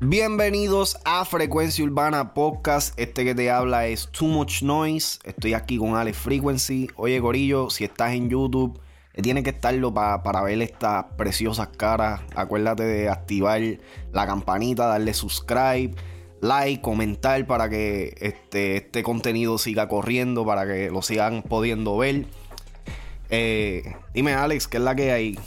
Bienvenidos 0.00 0.98
a 1.04 1.24
Frecuencia 1.24 1.84
Urbana 1.84 2.34
Podcast. 2.34 2.98
Este 2.98 3.24
que 3.24 3.34
te 3.34 3.50
habla 3.50 3.86
es 3.86 4.08
Too 4.10 4.26
Much 4.26 4.62
Noise. 4.62 5.20
Estoy 5.24 5.54
aquí 5.54 5.78
con 5.78 5.96
Alex 5.96 6.18
Frequency. 6.18 6.90
Oye, 6.96 7.18
Gorillo, 7.20 7.70
si 7.70 7.84
estás 7.84 8.12
en 8.12 8.28
YouTube, 8.28 8.78
tienes 9.22 9.44
que 9.44 9.50
estarlo 9.50 9.94
para 9.94 10.42
ver 10.42 10.60
estas 10.60 11.04
preciosas 11.16 11.68
caras. 11.68 12.20
Acuérdate 12.34 12.82
de 12.82 13.08
activar 13.08 13.62
la 14.12 14.26
campanita, 14.26 14.86
darle 14.86 15.14
subscribe, 15.14 15.94
like, 16.42 16.82
comentar 16.82 17.46
para 17.46 17.70
que 17.70 18.14
este, 18.20 18.76
este 18.76 19.02
contenido 19.02 19.56
siga 19.56 19.88
corriendo, 19.88 20.44
para 20.44 20.66
que 20.66 20.90
lo 20.90 21.00
sigan 21.00 21.42
pudiendo 21.42 21.96
ver. 21.96 22.26
Eh, 23.34 23.96
dime, 24.12 24.34
Alex, 24.34 24.68
¿qué 24.68 24.76
es 24.76 24.82
la 24.82 24.94
que 24.94 25.10
hay? 25.10 25.38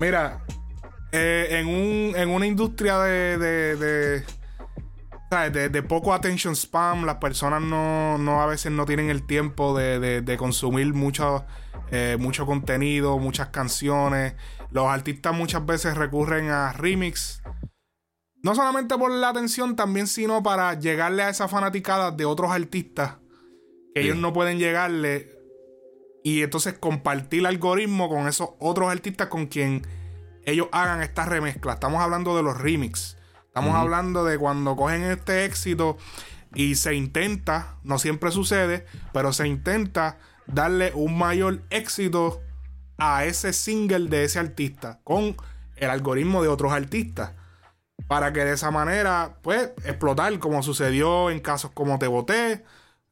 Mira, 0.00 0.42
eh, 1.12 1.48
en, 1.50 1.68
un, 1.68 2.16
en 2.16 2.30
una 2.30 2.46
industria 2.46 2.98
de, 3.00 3.36
de, 3.36 4.24
de, 5.68 5.82
poco 5.82 6.14
attention 6.14 6.56
spam, 6.56 7.04
las 7.04 7.16
personas 7.16 7.60
no, 7.60 8.16
no, 8.16 8.40
a 8.40 8.46
veces 8.46 8.72
no 8.72 8.86
tienen 8.86 9.10
el 9.10 9.26
tiempo 9.26 9.76
de, 9.76 10.36
consumir 10.38 10.94
mucho, 10.94 11.44
eh, 11.90 12.16
mucho 12.18 12.46
contenido, 12.46 13.18
muchas 13.18 13.48
canciones. 13.48 14.34
Los 14.70 14.86
artistas 14.86 15.34
muchas 15.34 15.66
veces 15.66 15.94
recurren 15.94 16.48
a 16.48 16.72
remix. 16.72 17.42
No 18.42 18.54
solamente 18.54 18.96
por 18.96 19.10
la 19.10 19.28
atención, 19.28 19.76
también 19.76 20.06
sino 20.06 20.42
para 20.42 20.72
llegarle 20.72 21.22
a 21.22 21.28
esa 21.28 21.48
fanaticada 21.48 22.12
de 22.12 22.24
otros 22.24 22.50
artistas 22.50 23.16
que 23.94 24.00
ellos 24.00 24.16
no 24.16 24.32
pueden 24.32 24.58
llegarle. 24.58 25.35
Y 26.26 26.42
entonces 26.42 26.74
compartir 26.74 27.38
el 27.38 27.46
algoritmo 27.46 28.08
con 28.08 28.26
esos 28.26 28.48
otros 28.58 28.90
artistas 28.90 29.28
con 29.28 29.46
quien 29.46 29.86
ellos 30.44 30.66
hagan 30.72 31.00
esta 31.00 31.24
remezcla. 31.24 31.74
Estamos 31.74 32.02
hablando 32.02 32.36
de 32.36 32.42
los 32.42 32.58
remix. 32.58 33.16
Estamos 33.44 33.76
hablando 33.76 34.24
de 34.24 34.36
cuando 34.36 34.74
cogen 34.74 35.04
este 35.04 35.44
éxito 35.44 35.98
y 36.52 36.74
se 36.74 36.96
intenta, 36.96 37.76
no 37.84 38.00
siempre 38.00 38.32
sucede, 38.32 38.86
pero 39.12 39.32
se 39.32 39.46
intenta 39.46 40.18
darle 40.48 40.90
un 40.96 41.16
mayor 41.16 41.62
éxito 41.70 42.42
a 42.98 43.24
ese 43.24 43.52
single 43.52 44.08
de 44.08 44.24
ese 44.24 44.40
artista 44.40 44.98
con 45.04 45.36
el 45.76 45.90
algoritmo 45.90 46.42
de 46.42 46.48
otros 46.48 46.72
artistas. 46.72 47.34
Para 48.08 48.32
que 48.32 48.44
de 48.44 48.54
esa 48.54 48.72
manera, 48.72 49.36
pues, 49.42 49.70
explotar, 49.84 50.36
como 50.40 50.64
sucedió 50.64 51.30
en 51.30 51.38
casos 51.38 51.70
como 51.70 52.00
Te 52.00 52.08
Boté, 52.08 52.64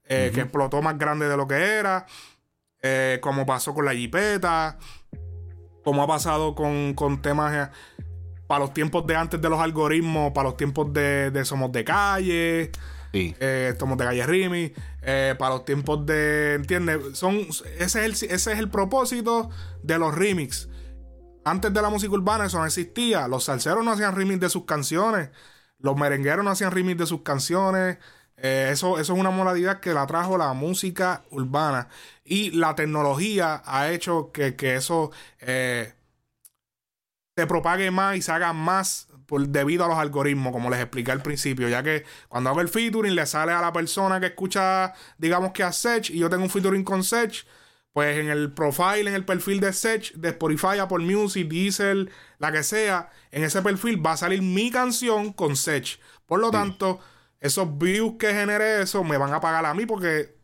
eh, 0.07 0.33
que 0.35 0.41
explotó 0.41 0.83
más 0.83 0.99
grande 0.99 1.29
de 1.29 1.37
lo 1.37 1.47
que 1.47 1.79
era, 1.79 2.07
eh, 2.87 3.19
como 3.23 3.47
pasó 3.47 3.73
con 3.73 3.87
la 3.87 3.95
Jipeta, 3.95 4.77
como 5.83 6.03
ha 6.03 6.07
pasado 6.07 6.55
con, 6.55 7.23
temas 7.23 7.55
eh, 7.55 7.73
para 8.47 8.61
los 8.61 8.75
tiempos 8.75 9.07
de 9.07 9.17
antes 9.17 9.41
de 9.41 9.49
los 9.49 9.59
algoritmos, 9.59 10.33
para 10.33 10.51
los 10.51 10.59
tiempos 10.59 10.93
de, 10.93 11.41
Somos 11.47 11.73
de 11.73 11.83
Calle, 11.83 12.71
eh, 13.15 13.75
Somos 13.79 13.97
de 13.97 14.05
Calle 14.05 14.27
Rimi, 14.27 14.73
eh, 15.01 15.35
para 15.39 15.55
los 15.55 15.65
tiempos 15.65 16.05
de, 16.05 16.55
¿entiendes? 16.57 17.17
Son, 17.17 17.37
ese, 17.37 17.75
es 17.79 17.95
el, 17.97 18.13
ese 18.13 18.33
es 18.33 18.59
el 18.59 18.69
propósito 18.69 19.49
de 19.83 19.99
los 19.99 20.15
remix. 20.15 20.69
Antes 21.43 21.73
de 21.73 21.81
la 21.81 21.89
música 21.89 22.13
urbana 22.13 22.45
eso 22.45 22.59
no 22.59 22.67
existía. 22.67 23.27
Los 23.29 23.45
salseros 23.45 23.83
no 23.83 23.93
hacían 23.93 24.15
remix 24.15 24.41
de 24.41 24.51
sus 24.51 24.67
canciones. 24.67 25.31
Los 25.79 25.97
merengueros 25.97 26.45
no 26.45 26.51
hacían 26.51 26.71
remix 26.71 26.99
de 26.99 27.07
sus 27.07 27.23
canciones. 27.23 27.97
Eh, 28.37 28.71
eso, 28.73 28.99
eso 28.99 29.15
es 29.15 29.19
una 29.19 29.31
modalidad 29.31 29.81
que 29.81 29.95
la 29.95 30.07
trajo 30.07 30.37
la 30.37 30.53
música 30.53 31.25
urbana. 31.31 31.89
Y 32.25 32.51
la 32.53 32.75
tecnología 32.75 33.63
ha 33.65 33.91
hecho 33.91 34.33
que, 34.33 34.55
eso 34.75 35.13
eh, 35.41 35.95
se 37.37 37.47
propague 37.47 37.91
más 37.91 38.17
y 38.17 38.23
se 38.23 38.33
haga 38.33 38.53
más 38.53 39.09
por, 39.27 39.47
debido 39.49 39.85
a 39.85 39.89
los 39.89 39.99
algoritmos, 39.99 40.53
como 40.53 40.71
les 40.71 40.81
expliqué 40.81 41.13
al 41.13 41.23
principio. 41.23 41.69
Ya 41.69 41.83
que 41.83 42.05
cuando 42.29 42.51
hago 42.51 42.61
el 42.61 42.69
featuring 42.69 43.15
le 43.15 43.27
sale 43.27 43.53
a 43.53 43.61
la 43.61 43.73
persona 43.73 44.21
que 44.21 44.27
escucha, 44.27 44.95
digamos 45.19 45.53
que 45.53 45.63
a 45.63 45.73
Sech, 45.73 46.11
y 46.11 46.19
yo 46.19 46.31
tengo 46.31 46.45
un 46.45 46.51
featuring 46.51 46.85
con 46.85 47.05
Sech. 47.05 47.47
Pues 47.93 48.19
en 48.19 48.29
el 48.29 48.53
profile, 48.53 49.09
en 49.09 49.15
el 49.15 49.25
perfil 49.25 49.61
de 49.61 49.73
Sech, 49.73 50.15
de 50.15 50.31
Spotify, 50.31 50.81
Apple 50.81 51.05
Music, 51.05 51.47
Diesel, 51.47 52.11
la 52.39 52.51
que 52.51 52.65
sea, 52.65 53.09
en 53.31 53.45
ese 53.45 53.63
perfil 53.63 54.05
va 54.05 54.13
a 54.13 54.17
salir 54.17 54.43
mi 54.43 54.69
canción 54.73 55.33
con 55.33 55.55
Sech. 55.55 56.01
Por 56.27 56.41
lo 56.41 56.51
tanto, 56.51 56.99
esos 57.45 57.77
views 57.77 58.15
que 58.19 58.33
genere 58.33 58.81
eso 58.81 59.05
me 59.05 59.19
van 59.19 59.35
a 59.35 59.39
pagar 59.39 59.67
a 59.67 59.75
mí 59.75 59.85
porque 59.85 60.35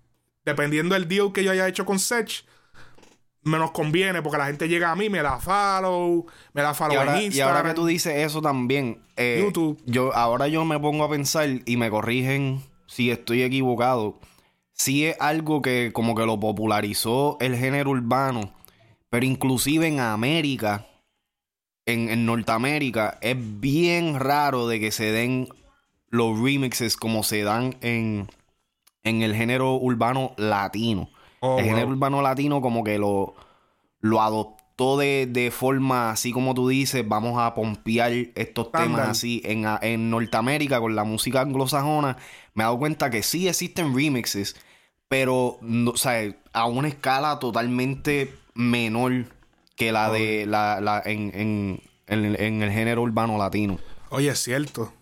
dependiendo 0.45 0.95
del 0.95 1.09
deal 1.09 1.33
que 1.33 1.43
yo 1.43 1.51
haya 1.51 1.67
hecho 1.67 1.87
con 1.87 1.99
Sech, 1.99 2.45
me 3.43 3.57
nos 3.57 3.71
conviene 3.71 4.21
porque 4.21 4.37
la 4.37 4.47
gente 4.47 4.69
llega 4.69 4.91
a 4.91 4.97
mí, 4.97 5.09
me 5.09 5.23
da 5.23 5.39
follow, 5.39 6.27
me 6.53 6.61
da 6.61 6.75
follow 6.75 7.01
en 7.01 7.23
Instagram. 7.23 7.33
Y 7.33 7.41
ahora 7.41 7.71
que 7.71 7.75
tú 7.75 7.87
dices 7.87 8.15
eso 8.19 8.43
también, 8.43 9.03
eh, 9.17 9.41
YouTube. 9.43 9.83
Yo, 9.87 10.15
ahora 10.15 10.49
yo 10.49 10.67
me 10.67 10.79
pongo 10.79 11.05
a 11.05 11.09
pensar 11.09 11.49
y 11.65 11.77
me 11.79 11.89
corrigen 11.89 12.63
si 12.87 13.11
estoy 13.11 13.45
equivocado. 13.45 14.21
Si 14.75 15.07
es 15.07 15.17
algo 15.21 15.63
que 15.63 15.93
como 15.95 16.15
que 16.15 16.27
lo 16.27 16.39
popularizó 16.39 17.39
el 17.41 17.57
género 17.57 17.93
urbano, 17.93 18.53
pero 19.09 19.25
inclusive 19.25 19.87
en 19.87 20.01
América, 20.01 20.87
en, 21.87 22.11
en 22.11 22.27
Norteamérica, 22.27 23.17
es 23.23 23.37
bien 23.39 24.21
raro 24.21 24.69
de 24.69 24.81
que 24.81 24.91
se 24.91 25.13
den 25.13 25.49
los 26.11 26.39
remixes 26.39 26.97
como 26.97 27.23
se 27.23 27.43
dan 27.43 27.77
en, 27.81 28.29
en 29.03 29.23
el 29.23 29.35
género 29.35 29.77
urbano 29.77 30.35
latino. 30.37 31.09
Oh, 31.41 31.59
el 31.59 31.65
género 31.65 31.89
urbano 31.89 32.21
latino 32.21 32.61
como 32.61 32.85
que 32.85 32.99
lo, 32.99 33.35
lo 34.01 34.21
adoptó 34.21 34.99
de, 34.99 35.53
forma 35.55 36.11
así 36.11 36.33
como 36.33 36.55
tú 36.55 36.69
dices, 36.69 37.07
vamos 37.07 37.39
a 37.39 37.55
pompear 37.55 38.13
estos 38.35 38.73
temas 38.73 39.09
así 39.09 39.43
en, 39.45 39.67
en 39.83 40.11
Norteamérica 40.11 40.81
con 40.81 40.97
la 40.97 41.05
música 41.05 41.41
anglosajona. 41.41 42.17
Me 42.55 42.63
he 42.63 42.65
dado 42.65 42.79
cuenta 42.79 43.11
que 43.11 43.23
sí 43.23 43.47
existen 43.47 43.95
remixes, 43.95 44.57
pero 45.09 45.59
o 45.61 45.97
sea, 45.97 46.35
a 46.53 46.67
una 46.67 46.89
escala 46.89 47.39
totalmente 47.39 48.35
menor 48.55 49.27
que 49.77 49.93
la 49.93 50.11
de 50.11 50.47
la, 50.47 50.81
la 50.81 51.03
en, 51.05 51.31
en, 51.35 51.83
en 52.07 52.63
el 52.63 52.71
género 52.71 53.03
urbano 53.03 53.39
latino. 53.39 53.79
Oye, 54.11 54.31
es 54.31 54.43
cierto 54.43 54.93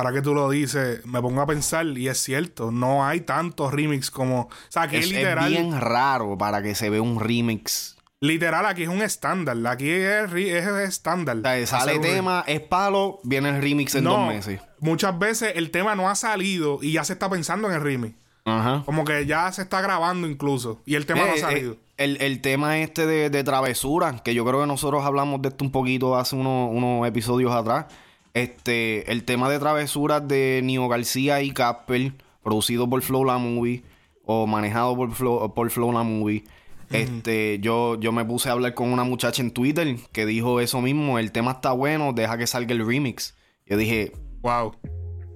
ahora 0.00 0.12
que 0.12 0.22
tú 0.22 0.34
lo 0.34 0.48
dices, 0.48 1.04
me 1.04 1.20
pongo 1.20 1.42
a 1.42 1.46
pensar 1.46 1.86
y 1.86 2.08
es 2.08 2.18
cierto, 2.18 2.70
no 2.70 3.04
hay 3.04 3.20
tantos 3.20 3.72
remix 3.72 4.10
como... 4.10 4.42
O 4.42 4.50
sea, 4.68 4.82
aquí 4.82 4.96
es, 4.96 5.10
literal... 5.10 5.52
Es 5.52 5.60
bien 5.60 5.78
raro 5.78 6.38
para 6.38 6.62
que 6.62 6.74
se 6.74 6.90
vea 6.90 7.02
un 7.02 7.20
remix. 7.20 7.96
Literal, 8.20 8.66
aquí 8.66 8.82
es 8.82 8.88
un 8.88 9.02
estándar. 9.02 9.56
Aquí 9.66 9.90
es, 9.90 10.32
estándar. 10.34 11.38
O 11.38 11.42
sea, 11.42 11.66
sale 11.66 11.98
tema, 11.98 12.44
es 12.46 12.60
palo, 12.60 13.20
viene 13.24 13.50
el 13.50 13.62
remix 13.62 13.94
en 13.94 14.04
dos 14.04 14.26
meses. 14.26 14.60
Muchas 14.78 15.18
veces 15.18 15.52
el 15.56 15.70
tema 15.70 15.94
no 15.94 16.08
ha 16.08 16.14
salido 16.14 16.78
y 16.82 16.92
ya 16.92 17.04
se 17.04 17.12
está 17.14 17.28
pensando 17.28 17.68
en 17.68 17.74
el 17.74 17.80
remix. 17.80 18.14
Ajá. 18.46 18.82
Como 18.86 19.04
que 19.04 19.26
ya 19.26 19.52
se 19.52 19.62
está 19.62 19.80
grabando 19.80 20.26
incluso. 20.28 20.80
Y 20.86 20.94
el 20.94 21.06
tema 21.06 21.20
no 21.20 21.26
ha 21.26 21.34
eh, 21.34 21.36
eh, 21.36 21.40
salido. 21.40 21.76
el, 21.98 22.40
tema 22.40 22.78
este 22.78 23.06
de, 23.06 23.44
travesura, 23.44 24.22
que 24.22 24.34
yo 24.34 24.44
creo 24.44 24.62
que 24.62 24.66
nosotros 24.66 25.04
hablamos 25.04 25.42
de 25.42 25.50
esto 25.50 25.64
un 25.64 25.72
poquito 25.72 26.16
hace 26.16 26.36
unos 26.36 27.06
episodios 27.06 27.52
atrás. 27.52 27.86
Este, 28.34 29.10
el 29.10 29.24
tema 29.24 29.50
de 29.50 29.58
travesuras 29.58 30.26
de 30.26 30.60
Nio 30.62 30.88
García 30.88 31.42
y 31.42 31.50
Casper, 31.50 32.12
producido 32.42 32.88
por 32.88 33.02
Flow 33.02 33.24
La 33.24 33.38
Movie 33.38 33.82
o 34.24 34.46
manejado 34.46 34.96
por 34.96 35.12
Flow, 35.12 35.52
por 35.54 35.70
Flow 35.70 35.92
La 35.92 36.02
Movie. 36.02 36.44
Este, 36.90 37.58
yo, 37.60 37.98
yo 38.00 38.10
me 38.10 38.24
puse 38.24 38.48
a 38.48 38.52
hablar 38.52 38.74
con 38.74 38.92
una 38.92 39.04
muchacha 39.04 39.42
en 39.42 39.52
Twitter 39.52 39.96
que 40.12 40.26
dijo 40.26 40.60
eso 40.60 40.80
mismo, 40.80 41.18
el 41.18 41.30
tema 41.30 41.52
está 41.52 41.72
bueno, 41.72 42.12
deja 42.12 42.36
que 42.36 42.46
salga 42.46 42.72
el 42.72 42.84
remix. 42.84 43.36
Yo 43.66 43.76
dije, 43.76 44.12
wow. 44.42 44.76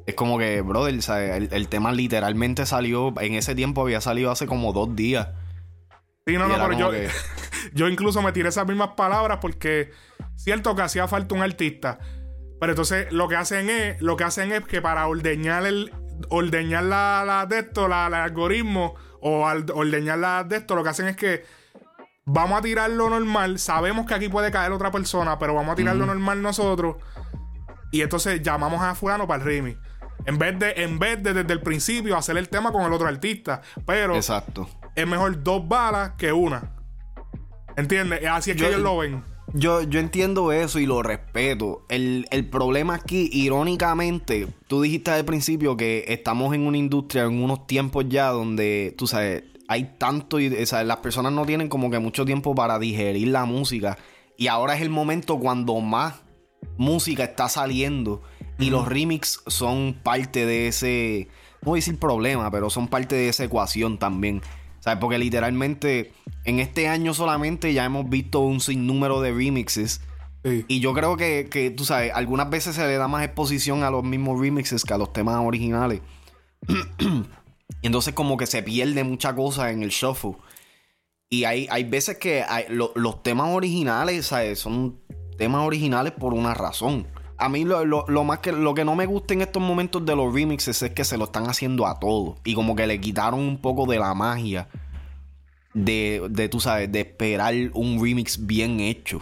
Es 0.07 0.15
como 0.15 0.37
que, 0.39 0.61
brother, 0.61 0.95
El, 1.51 1.69
tema 1.69 1.93
literalmente 1.93 2.67
salió, 2.67 3.15
en 3.21 3.35
ese 3.35 3.55
tiempo 3.55 3.83
había 3.83 4.01
salido 4.01 4.31
hace 4.31 4.47
como 4.47 4.73
dos 4.73 4.95
días. 4.95 5.29
Sí, 6.27 6.35
no, 6.35 6.49
no, 6.49 6.55
pero 6.55 6.79
yo, 6.79 6.91
yo 7.75 7.89
incluso 7.89 8.21
me 8.21 8.33
tiré 8.33 8.49
esas 8.49 8.67
mismas 8.67 8.91
palabras 8.97 9.39
porque 9.41 9.91
cierto 10.37 10.75
que 10.75 10.83
hacía 10.83 11.09
falta 11.09 11.35
un 11.35 11.43
artista 11.43 12.01
pero 12.65 12.73
entonces 12.73 13.13
lo 13.13 13.29
que 13.29 13.37
hacen 13.37 13.69
es, 13.69 14.01
lo 14.01 14.17
que 14.17 14.25
hacen 14.25 14.51
es 14.51 14.65
que 14.65 14.81
para 14.81 15.07
ordeñar 15.07 15.67
el, 15.67 15.93
ordeñar 16.31 16.85
la, 16.85 17.45
de 17.47 17.59
esto, 17.59 17.89
la, 17.89 18.07
el 18.07 18.15
algoritmo, 18.15 18.95
o 19.21 19.47
al 19.47 19.67
ordeñar 19.71 20.17
la 20.17 20.45
de 20.45 20.57
esto, 20.57 20.75
lo 20.75 20.83
que 20.83 20.89
hacen 20.89 21.07
es 21.09 21.15
que 21.15 21.45
vamos 22.25 22.59
a 22.59 22.63
tirar 22.63 22.89
lo 22.89 23.11
normal. 23.11 23.59
Sabemos 23.59 24.07
que 24.07 24.15
aquí 24.15 24.31
puede 24.31 24.51
caer 24.51 24.73
otra 24.73 24.91
persona, 24.91 25.39
pero 25.39 25.53
vamos 25.53 25.75
a 25.75 25.77
tirar 25.77 25.95
lo 25.95 26.07
normal 26.07 26.41
nosotros. 26.41 26.97
Y 27.93 28.01
entonces 28.01 28.41
llamamos 28.41 28.81
a 28.81 28.95
fulano 28.95 29.27
para 29.27 29.43
el 29.43 29.47
remix. 29.47 29.79
En 30.25 30.39
vez 30.39 30.59
de, 30.59 30.73
en 30.79 30.99
vez 30.99 31.23
de 31.23 31.35
desde 31.35 31.53
el 31.53 31.61
principio 31.61 32.17
hacer 32.17 32.39
el 32.39 32.49
tema 32.49 32.73
con 32.73 32.81
el 32.85 32.95
otro 32.95 33.07
artista. 33.07 33.61
Pero 33.85 34.17
Exacto. 34.17 34.71
es 34.95 35.07
mejor 35.07 35.43
dos 35.43 35.69
balas 35.69 36.13
que 36.17 36.33
una. 36.33 36.73
¿Entiendes? 37.77 38.25
Así 38.27 38.53
es 38.53 38.57
que 38.57 38.69
ellos 38.69 38.81
lo 38.81 38.97
ven. 38.97 39.34
Yo, 39.57 39.83
yo 39.83 40.01
entiendo 40.01 40.51
eso 40.51 40.81
y 40.81 40.87
lo 40.87 41.05
respeto. 41.05 41.87
El, 41.89 42.27
problema 42.51 42.97
aquí, 42.97 43.31
irónicamente, 43.33 44.49
tú 44.67 44.83
dijiste 44.83 45.13
al 45.13 45.25
principio 45.25 45.77
que 45.77 46.05
estamos 46.09 46.53
en 46.57 46.67
una 46.67 46.77
industria, 46.77 47.23
en 47.23 47.41
unos 47.41 47.65
tiempos 47.69 48.07
ya 48.09 48.31
donde, 48.31 48.97
tú 48.99 49.07
sabes, 49.07 49.45
hay 49.69 49.95
tanto, 49.97 50.41
y, 50.41 50.49
o 50.49 50.67
sea, 50.67 50.83
las 50.83 50.97
personas 50.97 51.33
no 51.33 51.47
tienen 51.47 51.69
como 51.69 51.89
que 51.89 52.01
mucho 52.01 52.25
tiempo 52.25 52.57
para 52.57 52.81
digerir 52.81 53.29
la 53.29 53.45
música. 53.45 53.97
Y 54.37 54.49
ahora 54.49 54.75
es 54.75 54.83
el 54.83 54.91
momento 54.91 55.39
cuando 55.39 55.81
más 55.81 56.17
música 56.77 57.23
está 57.23 57.49
saliendo 57.49 58.23
y 58.59 58.71
los 58.71 58.89
remix 58.89 59.41
son 59.47 60.01
parte 60.03 60.47
de 60.47 60.67
ese, 60.67 61.29
no 61.63 61.71
voy 61.71 61.79
a 61.79 61.81
decir 61.81 62.01
problema, 62.01 62.51
pero 62.51 62.71
son 62.71 62.89
parte 62.89 63.15
de 63.15 63.29
esa 63.29 63.45
ecuación 63.45 63.99
también. 63.99 64.43
¿Sabes? 64.85 64.99
Porque 65.01 65.17
literalmente 65.17 66.13
en 66.45 66.61
este 66.61 66.89
año 66.89 67.15
solamente 67.15 67.73
ya 67.73 67.87
hemos 67.87 68.07
visto 68.11 68.41
un 68.41 68.61
sinnúmero 68.61 69.23
de 69.23 69.33
remixes. 69.33 70.03
Y 70.69 70.81
yo 70.81 70.93
creo 70.93 71.17
que, 71.17 71.49
que, 71.51 71.71
tú 71.71 71.87
sabes, 71.87 72.13
algunas 72.15 72.51
veces 72.51 72.77
se 72.77 72.87
le 72.87 72.99
da 72.99 73.09
más 73.09 73.25
exposición 73.25 73.83
a 73.83 73.91
los 73.91 74.05
mismos 74.05 74.39
remixes 74.39 74.85
que 74.85 74.93
a 74.93 74.99
los 74.99 75.11
temas 75.11 75.37
originales. 75.39 76.03
y 76.99 77.87
entonces 77.87 78.13
como 78.13 78.37
que 78.37 78.45
se 78.45 78.63
pierde 78.63 79.05
mucha 79.05 79.35
cosa 79.35 79.71
en 79.71 79.83
el 79.83 79.89
shuffle. 79.89 80.37
Y 81.31 81.45
hay, 81.45 81.67
hay 81.71 81.85
veces 81.85 82.19
que 82.19 82.45
los 82.69 83.23
temas 83.23 83.55
originales, 83.55 84.27
¿sabes? 84.27 84.59
Son 84.59 85.01
temas 85.39 85.63
originales 85.63 86.13
por 86.13 86.35
una 86.35 86.53
razón. 86.53 87.07
A 87.37 87.49
mí 87.49 87.65
lo, 87.65 88.25
más 88.25 88.39
que 88.39 88.53
lo 88.53 88.75
que 88.75 88.85
no 88.85 88.95
me 88.95 89.07
gusta 89.07 89.35
en 89.35 89.43
estos 89.43 89.63
momentos 89.63 90.05
de 90.07 90.15
los 90.15 90.33
remixes 90.33 90.83
es 90.83 90.93
que 90.93 91.05
se 91.05 91.19
lo 91.19 91.25
están 91.25 91.49
haciendo 91.49 91.87
a 91.87 91.99
todo. 91.99 92.37
Y 92.45 92.55
como 92.55 92.77
que 92.77 92.87
le 92.87 93.01
quitaron 93.01 93.41
un 93.41 93.59
poco 93.59 93.87
de 93.87 93.99
la 93.99 94.15
magia 94.15 94.69
de, 95.73 96.27
de 96.31 96.49
tú 96.49 96.61
sabes, 96.61 96.91
de 96.91 97.01
esperar 97.01 97.55
un 97.75 98.01
remix 98.03 98.47
bien 98.47 98.81
hecho. 98.81 99.21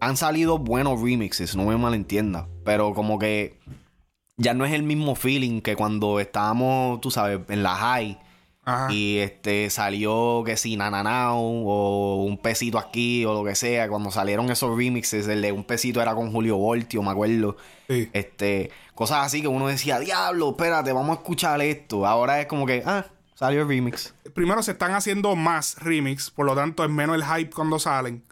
Han 0.00 0.16
salido 0.16 0.58
buenos 0.58 1.00
remixes, 1.00 1.56
no 1.56 1.64
me 1.64 1.76
malentienda. 1.76 2.48
Pero 2.64 2.92
como 2.92 3.18
que 3.18 3.58
ya 4.36 4.54
no 4.54 4.64
es 4.64 4.72
el 4.72 4.82
mismo 4.82 5.14
feeling 5.14 5.60
que 5.60 5.76
cuando 5.76 6.20
estábamos, 6.20 7.00
tú 7.00 7.10
sabes, 7.10 7.40
en 7.48 7.62
la 7.62 7.74
high 7.74 8.18
y 8.90 9.18
este 9.18 9.70
salió 9.70 10.44
que 10.46 10.56
si 10.56 10.76
Nananao 10.76 11.40
o 11.40 12.22
un 12.22 12.38
pesito 12.38 12.78
aquí 12.78 13.24
o 13.24 13.34
lo 13.34 13.44
que 13.44 13.56
sea. 13.56 13.88
Cuando 13.88 14.10
salieron 14.10 14.50
esos 14.50 14.76
remixes, 14.76 15.26
el 15.26 15.42
de 15.42 15.50
un 15.50 15.64
pesito 15.64 16.00
era 16.00 16.14
con 16.14 16.30
Julio 16.30 16.56
Voltio, 16.56 17.02
me 17.02 17.10
acuerdo. 17.10 17.56
Este, 17.88 18.70
cosas 18.94 19.26
así 19.26 19.42
que 19.42 19.48
uno 19.48 19.66
decía, 19.66 19.98
diablo, 19.98 20.50
espérate, 20.50 20.92
vamos 20.92 21.16
a 21.16 21.20
escuchar 21.20 21.60
esto. 21.60 22.06
Ahora 22.06 22.40
es 22.40 22.46
como 22.46 22.64
que, 22.64 22.82
ah, 22.86 23.06
salió 23.34 23.62
el 23.62 23.68
remix. 23.68 24.14
Primero 24.32 24.62
se 24.62 24.72
están 24.72 24.92
haciendo 24.92 25.34
más 25.34 25.76
remix, 25.80 26.30
por 26.30 26.46
lo 26.46 26.54
tanto 26.54 26.84
es 26.84 26.90
menos 26.90 27.16
el 27.16 27.24
hype 27.24 27.50
cuando 27.50 27.80
salen. 27.80 28.24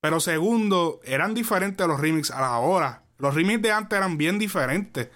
Pero 0.00 0.20
segundo, 0.20 1.00
eran 1.04 1.34
diferentes 1.34 1.86
los 1.86 2.00
remix 2.00 2.30
a 2.30 2.40
la 2.40 2.58
hora. 2.58 3.02
Los 3.18 3.34
remix 3.34 3.60
de 3.60 3.72
antes 3.72 3.98
eran 3.98 4.16
bien 4.16 4.38
diferentes. 4.38 5.08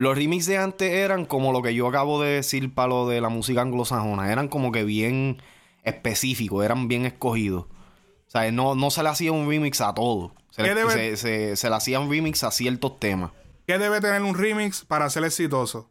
Los 0.00 0.16
remixes 0.16 0.46
de 0.46 0.56
antes 0.56 0.90
eran 0.90 1.26
como 1.26 1.52
lo 1.52 1.60
que 1.60 1.74
yo 1.74 1.86
acabo 1.86 2.22
de 2.22 2.30
decir 2.30 2.72
para 2.72 2.88
lo 2.88 3.06
de 3.06 3.20
la 3.20 3.28
música 3.28 3.60
anglosajona. 3.60 4.32
Eran 4.32 4.48
como 4.48 4.72
que 4.72 4.82
bien 4.82 5.42
específicos, 5.84 6.64
eran 6.64 6.88
bien 6.88 7.04
escogidos. 7.04 7.64
O 7.64 8.30
sea, 8.30 8.50
no, 8.50 8.74
no 8.74 8.90
se 8.90 9.02
le 9.02 9.10
hacía 9.10 9.30
un 9.30 9.46
remix 9.46 9.82
a 9.82 9.92
todo. 9.92 10.34
Se, 10.48 10.62
le, 10.62 11.16
se, 11.54 11.68
le 11.68 11.76
hacía 11.76 12.00
un 12.00 12.10
remix 12.10 12.42
a 12.44 12.50
ciertos 12.50 12.98
temas. 12.98 13.32
¿Qué 13.66 13.76
debe 13.76 14.00
tener 14.00 14.22
un 14.22 14.34
remix 14.34 14.86
para 14.86 15.10
ser 15.10 15.22
exitoso? 15.24 15.90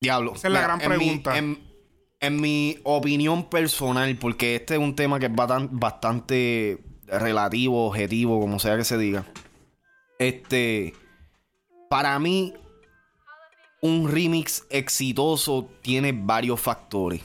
Diablo. 0.00 0.34
Esa 0.36 0.46
es 0.46 0.54
la 0.54 0.60
gran 0.60 0.78
pregunta. 0.78 1.36
en, 1.36 2.40
mi 2.40 2.78
opinión 2.84 3.50
personal, 3.50 4.16
porque 4.18 4.54
este 4.54 4.74
es 4.74 4.80
un 4.80 4.94
tema 4.94 5.18
que 5.18 5.26
es 5.26 5.32
bastante 5.34 6.78
relativo, 7.08 7.88
objetivo, 7.88 8.38
como 8.38 8.60
sea 8.60 8.76
que 8.76 8.84
se 8.84 8.98
diga. 8.98 9.26
Este 10.20 10.94
para 11.88 12.18
mí, 12.18 12.54
un 13.82 14.10
remix 14.10 14.64
exitoso 14.70 15.68
tiene 15.82 16.12
varios 16.12 16.60
factores. 16.60 17.22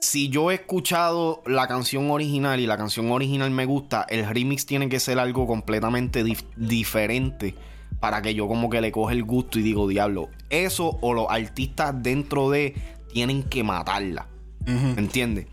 Si 0.00 0.28
yo 0.28 0.50
he 0.50 0.54
escuchado 0.54 1.42
la 1.46 1.66
canción 1.66 2.10
original 2.10 2.60
y 2.60 2.66
la 2.66 2.76
canción 2.76 3.10
original 3.10 3.50
me 3.50 3.64
gusta, 3.64 4.06
el 4.08 4.28
remix 4.28 4.64
tiene 4.64 4.88
que 4.88 5.00
ser 5.00 5.18
algo 5.18 5.46
completamente 5.46 6.24
diferente 6.56 7.54
para 8.00 8.22
que 8.22 8.34
yo 8.34 8.46
como 8.46 8.70
que 8.70 8.80
le 8.80 8.92
coge 8.92 9.14
el 9.14 9.24
gusto 9.24 9.58
y 9.58 9.62
digo, 9.62 9.88
diablo, 9.88 10.28
eso 10.50 10.98
o 11.00 11.14
los 11.14 11.26
artistas 11.28 11.94
dentro 12.00 12.48
de 12.50 12.74
tienen 13.12 13.42
que 13.42 13.64
matarla. 13.64 14.28
¿Me 14.66 14.98
¿Entiendes? 14.98 15.46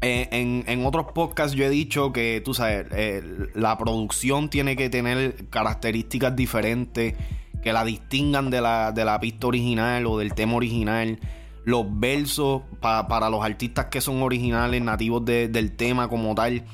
Eh, 0.00 0.28
en, 0.66 0.86
otros 0.86 1.06
podcasts 1.12 1.56
yo 1.56 1.64
he 1.64 1.70
dicho 1.70 2.12
que, 2.12 2.40
tú 2.44 2.54
sabes, 2.54 2.86
eh, 2.92 3.22
la 3.54 3.76
producción 3.78 4.48
tiene 4.48 4.76
que 4.76 4.88
tener 4.88 5.48
características 5.50 6.36
diferentes 6.36 7.14
que 7.62 7.72
la 7.72 7.84
distingan 7.84 8.50
de 8.50 8.60
la, 8.60 8.92
de 8.92 9.04
la 9.04 9.18
pista 9.18 9.48
original 9.48 10.06
o 10.06 10.18
del 10.18 10.34
tema 10.34 10.54
original. 10.54 11.18
Los 11.64 11.84
versos 11.88 12.62
para 12.80 13.28
los 13.28 13.44
artistas 13.44 13.86
que 13.86 14.00
son 14.00 14.22
originales, 14.22 14.80
nativos 14.80 15.24
del 15.24 15.76
tema 15.76 16.08
como 16.08 16.34
tal. 16.34 16.64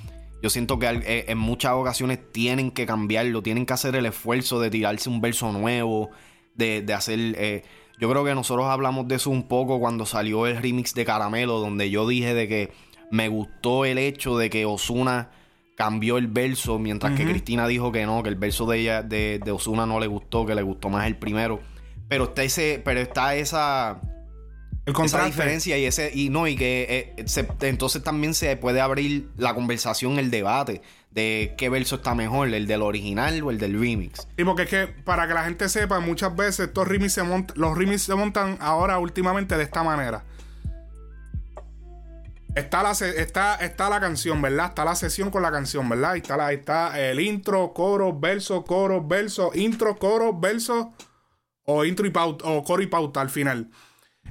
Yo 0.42 0.50
siento 0.50 0.78
que 0.78 0.86
eh, 0.86 1.24
en 1.28 1.38
muchas 1.38 1.72
ocasiones 1.72 2.20
tienen 2.30 2.70
que 2.70 2.84
cambiarlo, 2.84 3.42
tienen 3.42 3.64
que 3.64 3.72
hacer 3.72 3.96
el 3.96 4.04
esfuerzo 4.06 4.60
de 4.60 4.68
tirarse 4.70 5.08
un 5.08 5.22
verso 5.22 5.50
nuevo, 5.52 6.10
de, 6.54 6.84
hacer... 6.94 7.18
Eh, 7.18 7.62
yo 7.98 8.10
creo 8.10 8.24
que 8.24 8.34
nosotros 8.34 8.66
hablamos 8.66 9.08
de 9.08 9.14
eso 9.14 9.30
un 9.30 9.48
poco 9.48 9.80
cuando 9.80 10.04
salió 10.04 10.46
el 10.46 10.60
remix 10.60 10.94
de 10.94 11.04
Caramelo, 11.04 11.60
donde 11.60 11.88
yo 11.90 12.06
dije 12.06 12.34
de 12.34 12.46
que 12.46 12.72
me 13.14 13.28
gustó 13.28 13.84
el 13.84 13.98
hecho 13.98 14.36
de 14.36 14.50
que 14.50 14.66
Osuna 14.66 15.30
cambió 15.76 16.18
el 16.18 16.26
verso, 16.26 16.80
mientras 16.80 17.16
que 17.16 17.24
Cristina 17.24 17.68
dijo 17.68 17.92
que 17.92 18.06
no, 18.06 18.24
que 18.24 18.28
el 18.28 18.34
verso 18.34 18.66
de 18.66 18.80
ella, 18.80 19.02
de, 19.02 19.40
de 19.44 19.52
Osuna 19.52 19.86
no 19.86 20.00
le 20.00 20.08
gustó, 20.08 20.44
que 20.46 20.54
le 20.54 20.62
gustó 20.62 20.90
más 20.90 21.06
el 21.06 21.16
primero. 21.16 21.60
Pero 22.08 22.24
está 22.24 22.42
ese, 22.42 22.82
pero 22.84 23.00
está 23.00 23.36
esa, 23.36 24.00
esa 24.84 25.24
diferencia 25.24 25.78
y 25.78 25.84
ese, 25.84 26.10
y 26.12 26.28
no, 26.28 26.48
y 26.48 26.56
que 26.56 27.14
eh, 27.16 27.24
entonces 27.62 28.02
también 28.02 28.34
se 28.34 28.56
puede 28.56 28.80
abrir 28.80 29.28
la 29.36 29.54
conversación, 29.54 30.18
el 30.18 30.32
debate 30.32 30.82
de 31.12 31.54
qué 31.56 31.68
verso 31.68 31.96
está 31.96 32.16
mejor, 32.16 32.52
el 32.52 32.66
del 32.66 32.82
original 32.82 33.40
o 33.44 33.52
el 33.52 33.58
del 33.58 33.78
remix. 33.78 34.26
Y 34.36 34.42
porque 34.42 34.62
es 34.62 34.68
que, 34.68 34.86
para 34.88 35.28
que 35.28 35.34
la 35.34 35.44
gente 35.44 35.68
sepa, 35.68 36.00
muchas 36.00 36.34
veces 36.34 36.66
estos 36.66 36.88
remix 36.88 37.12
se 37.12 37.22
montan, 37.22 37.56
los 37.56 37.78
remix 37.78 38.02
se 38.02 38.14
montan 38.16 38.58
ahora 38.60 38.98
últimamente 38.98 39.56
de 39.56 39.62
esta 39.62 39.84
manera. 39.84 40.24
Está 42.54 42.84
la, 42.84 42.92
está, 42.92 43.56
está 43.56 43.90
la 43.90 43.98
canción, 43.98 44.40
¿verdad? 44.40 44.66
Está 44.68 44.84
la 44.84 44.94
sesión 44.94 45.30
con 45.30 45.42
la 45.42 45.50
canción, 45.50 45.88
¿verdad? 45.88 46.16
Está, 46.16 46.36
la, 46.36 46.52
está 46.52 47.00
el 47.00 47.18
intro, 47.18 47.72
coro, 47.72 48.16
verso, 48.16 48.64
coro, 48.64 49.04
verso, 49.04 49.50
intro, 49.54 49.96
coro, 49.96 50.38
verso 50.38 50.94
o 51.64 51.84
intro 51.84 52.06
y 52.06 52.10
pauta, 52.10 52.44
o 52.46 52.62
coro 52.62 52.80
y 52.80 52.86
pauta 52.86 53.20
al 53.20 53.30
final. 53.30 53.70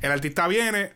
El 0.01 0.09
artista 0.09 0.47
viene, 0.47 0.94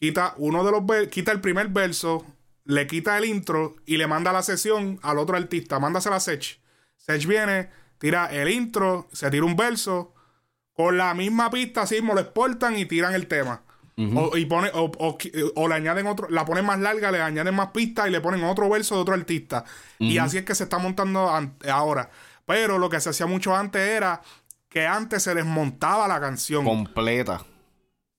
quita 0.00 0.34
uno 0.38 0.64
de 0.64 0.72
los 0.72 1.08
quita 1.08 1.30
el 1.30 1.40
primer 1.40 1.68
verso, 1.68 2.26
le 2.64 2.88
quita 2.88 3.16
el 3.18 3.26
intro 3.26 3.76
y 3.86 3.96
le 3.96 4.08
manda 4.08 4.32
la 4.32 4.42
sesión 4.42 4.98
al 5.02 5.18
otro 5.18 5.36
artista, 5.36 5.78
mándasela 5.78 6.16
a 6.16 6.20
Sech. 6.20 6.60
Sech 6.96 7.24
viene, 7.24 7.70
tira 7.98 8.26
el 8.32 8.48
intro, 8.48 9.08
se 9.12 9.30
tira 9.30 9.44
un 9.44 9.54
verso, 9.54 10.12
con 10.72 10.98
la 10.98 11.14
misma 11.14 11.50
pista 11.50 11.82
así 11.82 12.00
lo 12.00 12.18
exportan 12.18 12.76
y 12.76 12.84
tiran 12.84 13.14
el 13.14 13.28
tema 13.28 13.62
o, 14.14 14.36
y 14.36 14.46
pone, 14.46 14.70
o, 14.74 15.68
le 15.68 15.74
añaden 15.74 16.06
otro, 16.06 16.28
la 16.30 16.44
ponen 16.44 16.64
más 16.64 16.78
larga, 16.78 17.10
le 17.10 17.20
añaden 17.20 17.54
más 17.54 17.68
pistas 17.68 18.06
y 18.06 18.10
le 18.10 18.20
ponen 18.20 18.44
otro 18.44 18.68
verso 18.68 18.94
de 18.94 19.00
otro 19.00 19.14
artista. 19.14 19.64
Y 19.98 20.18
así 20.18 20.38
es 20.38 20.44
que 20.44 20.54
se 20.54 20.64
está 20.64 20.78
montando 20.78 21.30
ahora. 21.70 22.10
Pero 22.46 22.78
lo 22.78 22.88
que 22.88 23.00
se 23.00 23.10
hacía 23.10 23.26
mucho 23.26 23.54
antes 23.54 23.82
era 23.82 24.22
que 24.68 24.86
antes 24.86 25.22
se 25.22 25.34
desmontaba 25.34 26.06
la 26.08 26.20
canción. 26.20 26.64
Completa. 26.64 27.42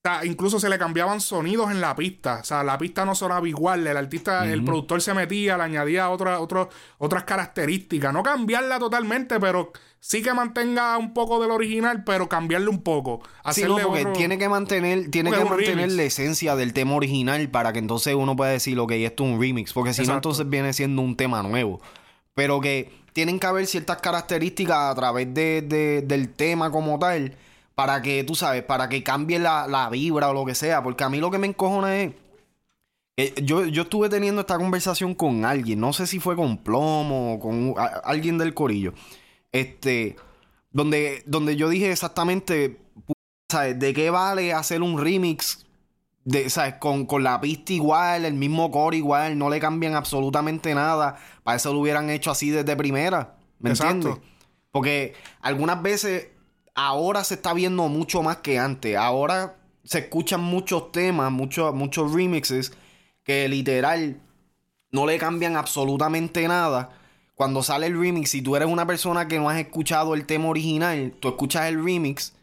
O 0.02 0.10
sea, 0.10 0.24
incluso 0.24 0.62
se 0.62 0.70
le 0.70 0.80
cambiaban 0.80 1.20
sonidos 1.20 1.72
en 1.72 1.82
la 1.82 1.94
pista. 1.94 2.40
O 2.42 2.44
sea, 2.46 2.64
la 2.64 2.78
pista 2.78 3.04
no 3.04 3.16
sonaba 3.16 3.46
igual. 3.50 3.86
El 3.86 3.98
artista, 3.98 4.50
el 4.50 4.64
productor 4.64 5.02
se 5.02 5.14
metía, 5.14 5.58
le 5.58 5.64
añadía 5.64 6.10
otra, 6.10 6.40
otras 6.40 7.24
características. 7.26 8.14
No 8.14 8.24
cambiarla 8.24 8.80
totalmente, 8.80 9.42
pero 9.42 9.74
sí 10.00 10.22
que 10.22 10.34
mantenga 10.34 10.98
un 10.98 11.14
poco 11.14 11.42
del 11.42 11.52
original, 11.52 12.06
pero 12.06 12.30
cambiarle 12.30 12.70
un 12.70 12.82
poco. 12.82 13.20
Sí, 13.52 13.66
porque 13.66 14.06
tiene 14.14 14.38
que 14.38 14.48
mantener, 14.48 15.12
tiene 15.12 15.32
que 15.32 15.44
mantener 15.44 15.92
la 15.92 16.04
esencia 16.04 16.56
del 16.56 16.72
tema 16.72 16.96
original 16.96 17.50
para 17.50 17.74
que 17.74 17.80
entonces 17.80 18.16
uno 18.16 18.38
pueda 18.38 18.52
decir, 18.52 18.80
ok, 18.80 18.94
esto 18.94 19.26
es 19.26 19.34
un 19.34 19.42
remix. 19.42 19.74
Porque 19.74 19.94
si 19.94 20.06
no, 20.06 20.14
entonces 20.14 20.50
viene 20.50 20.72
siendo 20.72 21.02
un 21.02 21.18
tema 21.18 21.44
nuevo. 21.44 21.82
Pero 22.36 22.62
que 22.62 22.90
tienen 23.12 23.38
que 23.38 23.48
haber 23.48 23.68
ciertas 23.68 23.98
características 23.98 24.78
a 24.78 24.96
través 24.96 25.34
de, 25.34 26.06
del 26.08 26.30
tema 26.30 26.72
como 26.72 26.98
tal 26.98 27.36
para 27.80 28.02
que, 28.02 28.26
tú 28.26 28.36
sabes, 28.36 28.62
para 28.62 28.90
que 28.90 29.04
cambie 29.04 29.40
la, 29.40 29.88
vibra 29.90 30.30
o 30.32 30.34
lo 30.34 30.44
que 30.44 30.54
sea. 30.54 30.84
Porque 30.84 31.06
a 31.06 31.10
mí 31.10 31.20
lo 31.20 31.32
que 31.32 31.38
me 31.38 31.48
encojona 31.48 31.96
es. 32.02 32.14
yo, 33.42 33.64
yo 33.68 33.84
estuve 33.84 34.10
teniendo 34.10 34.42
esta 34.42 34.58
conversación 34.58 35.16
con 35.16 35.46
alguien, 35.46 35.80
no 35.80 35.94
sé 35.94 36.06
si 36.06 36.20
fue 36.20 36.36
con 36.36 36.58
Plomo 36.58 37.36
o 37.36 37.40
con 37.40 37.76
alguien 38.04 38.38
del 38.38 38.54
corillo. 38.54 38.94
Este. 39.54 40.18
Donde, 40.72 41.24
donde 41.26 41.56
yo 41.56 41.70
dije 41.70 41.90
exactamente. 41.90 42.82
¿Sabes? 43.50 43.80
¿De 43.80 43.94
qué 43.94 44.10
vale 44.10 44.52
hacer 44.52 44.82
un 44.82 45.02
remix? 45.02 45.66
De, 46.26 46.50
¿sabes? 46.50 46.74
Con, 46.80 47.06
con 47.06 47.24
la 47.24 47.40
pista 47.40 47.72
igual, 47.72 48.26
el 48.26 48.34
mismo 48.34 48.72
core 48.72 48.98
igual, 48.98 49.38
no 49.38 49.50
le 49.50 49.62
cambian 49.62 49.96
absolutamente 49.96 50.76
nada. 50.76 51.18
Para 51.44 51.56
eso 51.56 51.72
lo 51.72 51.80
hubieran 51.80 52.10
hecho 52.10 52.30
así 52.30 52.50
desde 52.50 52.76
primera. 52.76 53.38
¿Me 53.60 53.70
entiendes? 53.70 54.18
Porque 54.70 55.14
algunas 55.40 55.82
veces 55.82 56.28
ahora 56.80 57.24
se 57.26 57.34
está 57.34 57.54
viendo 57.54 57.88
mucho 57.90 58.24
más 58.24 58.38
que 58.38 58.58
antes. 58.58 58.96
Ahora 58.96 59.58
se 59.84 60.00
escuchan 60.00 60.42
muchos 60.42 60.92
temas, 60.92 61.32
muchos, 61.32 61.74
muchos 61.76 62.14
remixes 62.14 62.72
que 63.24 63.50
literal 63.50 64.22
no 64.92 65.06
le 65.06 65.18
cambian 65.18 65.58
absolutamente 65.58 66.48
nada. 66.48 66.92
Cuando 67.36 67.64
sale 67.64 67.88
el 67.88 68.00
remix, 68.00 68.30
si 68.30 68.42
tú 68.42 68.56
eres 68.56 68.68
una 68.68 68.86
persona 68.88 69.28
que 69.28 69.40
no 69.40 69.50
has 69.50 69.58
escuchado 69.60 70.14
el 70.14 70.26
tema 70.26 70.48
original, 70.48 71.14
tú 71.20 71.28
escuchas 71.28 71.68
el 71.68 71.84
remix 71.84 72.34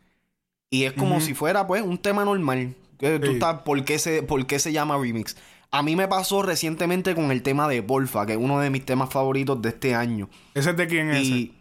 y 0.70 0.84
es 0.84 0.92
como 0.92 1.20
si 1.20 1.34
fuera 1.34 1.66
pues 1.66 1.82
un 1.82 1.98
tema 1.98 2.24
normal. 2.24 2.74
Tú 2.98 3.06
estás, 3.06 3.62
¿por, 3.62 3.84
qué 3.84 3.98
se, 3.98 4.22
¿Por 4.22 4.46
qué 4.46 4.58
se 4.58 4.72
llama 4.72 4.98
remix? 4.98 5.36
A 5.70 5.82
mí 5.82 5.96
me 5.96 6.08
pasó 6.08 6.42
recientemente 6.42 7.14
con 7.14 7.30
el 7.30 7.42
tema 7.42 7.68
de 7.68 7.82
Porfa, 7.82 8.24
que 8.24 8.32
es 8.32 8.38
uno 8.38 8.60
de 8.60 8.70
mis 8.70 8.84
temas 8.84 9.10
favoritos 9.10 9.60
de 9.60 9.70
este 9.70 9.94
año. 9.94 10.28
¿Ese 10.54 10.70
es 10.70 10.76
de 10.76 10.86
quién 10.86 11.10
es? 11.10 11.26
ese? 11.26 11.52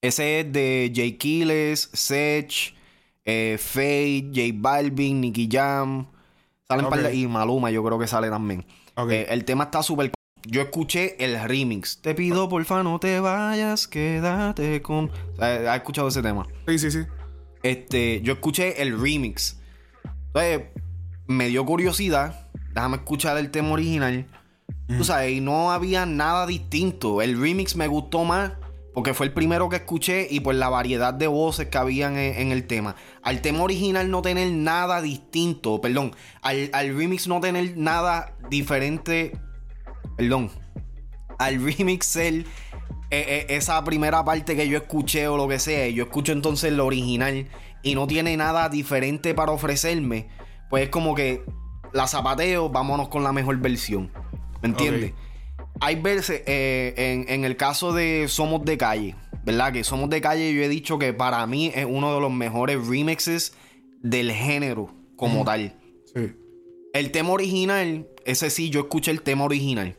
Ese 0.00 0.40
es 0.40 0.52
de 0.52 0.92
Jay 0.94 1.12
Kiles, 1.12 1.90
Sech, 1.92 2.74
eh, 3.24 3.56
Faye, 3.58 4.30
J 4.34 4.42
Balvin, 4.54 5.20
Nicky 5.20 5.48
Jam. 5.50 6.06
Salen 6.68 7.14
y 7.14 7.26
Maluma, 7.26 7.70
yo 7.70 7.82
creo 7.82 7.98
que 7.98 8.06
sale 8.06 8.28
también. 8.28 8.64
Eh, 9.10 9.26
el 9.30 9.44
tema 9.44 9.64
está 9.64 9.82
súper. 9.82 10.12
Yo 10.46 10.60
escuché 10.60 11.22
el 11.24 11.40
remix. 11.48 12.00
Te 12.00 12.14
pido, 12.14 12.48
porfa, 12.48 12.82
no 12.82 13.00
te 13.00 13.20
vayas, 13.20 13.88
quédate 13.88 14.82
con. 14.82 15.10
¿Has 15.38 15.76
escuchado 15.76 16.08
ese 16.08 16.22
tema? 16.22 16.46
Sí, 16.66 16.78
sí, 16.78 16.90
sí. 16.90 17.00
Este, 17.62 18.20
yo 18.22 18.34
escuché 18.34 18.80
el 18.82 19.00
remix. 19.00 19.58
Entonces, 20.26 20.62
me 21.26 21.48
dio 21.48 21.64
curiosidad. 21.64 22.48
Déjame 22.72 22.96
escuchar 22.96 23.36
el 23.38 23.50
tema 23.50 23.72
original. 23.72 24.26
Tú 24.86 25.04
sabes, 25.04 25.32
y 25.32 25.40
no 25.40 25.70
había 25.70 26.06
nada 26.06 26.46
distinto. 26.46 27.20
El 27.20 27.40
remix 27.40 27.76
me 27.76 27.88
gustó 27.88 28.24
más 28.24 28.52
porque 28.94 29.14
fue 29.14 29.26
el 29.26 29.32
primero 29.32 29.68
que 29.68 29.76
escuché 29.76 30.26
y 30.30 30.40
por 30.40 30.54
la 30.54 30.68
variedad 30.68 31.14
de 31.14 31.26
voces 31.26 31.68
que 31.68 31.78
habían 31.78 32.16
en, 32.16 32.52
el 32.52 32.66
tema. 32.66 32.96
Al 33.22 33.40
tema 33.40 33.62
original 33.62 34.10
no 34.10 34.22
tener 34.22 34.50
nada 34.52 35.00
distinto, 35.00 35.80
perdón, 35.80 36.14
al, 36.42 36.70
remix 36.96 37.28
no 37.28 37.40
tener 37.40 37.76
nada 37.76 38.36
diferente, 38.50 39.38
perdón, 40.16 40.50
al 41.38 41.62
remix 41.62 42.06
ser 42.06 42.34
eh, 42.34 42.44
eh, 43.10 43.46
esa 43.50 43.82
primera 43.84 44.24
parte 44.24 44.56
que 44.56 44.68
yo 44.68 44.78
escuché 44.78 45.28
o 45.28 45.36
lo 45.36 45.46
que 45.48 45.58
sea, 45.58 45.88
yo 45.88 46.04
escucho 46.04 46.32
entonces 46.32 46.72
el 46.72 46.80
original 46.80 47.46
y 47.82 47.94
no 47.94 48.06
tiene 48.06 48.36
nada 48.36 48.68
diferente 48.68 49.34
para 49.34 49.52
ofrecerme, 49.52 50.28
pues 50.70 50.84
es 50.84 50.88
como 50.88 51.14
que 51.14 51.44
la 51.92 52.06
zapateo, 52.06 52.68
vámonos 52.68 53.08
con 53.08 53.22
la 53.22 53.32
mejor 53.32 53.58
versión. 53.58 54.10
¿Me 54.60 54.68
entiendes? 54.68 55.12
Hay 55.80 55.96
veces, 55.96 56.42
eh, 56.46 57.24
en, 57.28 57.44
el 57.44 57.56
caso 57.56 57.92
de 57.92 58.26
Somos 58.28 58.64
de 58.64 58.76
Calle, 58.76 59.14
¿verdad? 59.44 59.72
Que 59.72 59.84
Somos 59.84 60.10
de 60.10 60.20
Calle, 60.20 60.52
yo 60.52 60.62
he 60.62 60.68
dicho 60.68 60.98
que 60.98 61.12
para 61.12 61.46
mí 61.46 61.70
es 61.74 61.86
uno 61.88 62.14
de 62.14 62.20
los 62.20 62.32
mejores 62.32 62.86
remixes 62.86 63.54
del 64.02 64.32
género 64.32 64.94
como 65.16 65.44
tal. 65.44 65.74
Sí. 66.12 66.32
El 66.92 67.10
tema 67.10 67.30
original, 67.30 68.08
ese 68.24 68.50
sí, 68.50 68.70
yo 68.70 68.80
escuché 68.80 69.10
el 69.10 69.22
tema 69.22 69.44
original. 69.44 69.96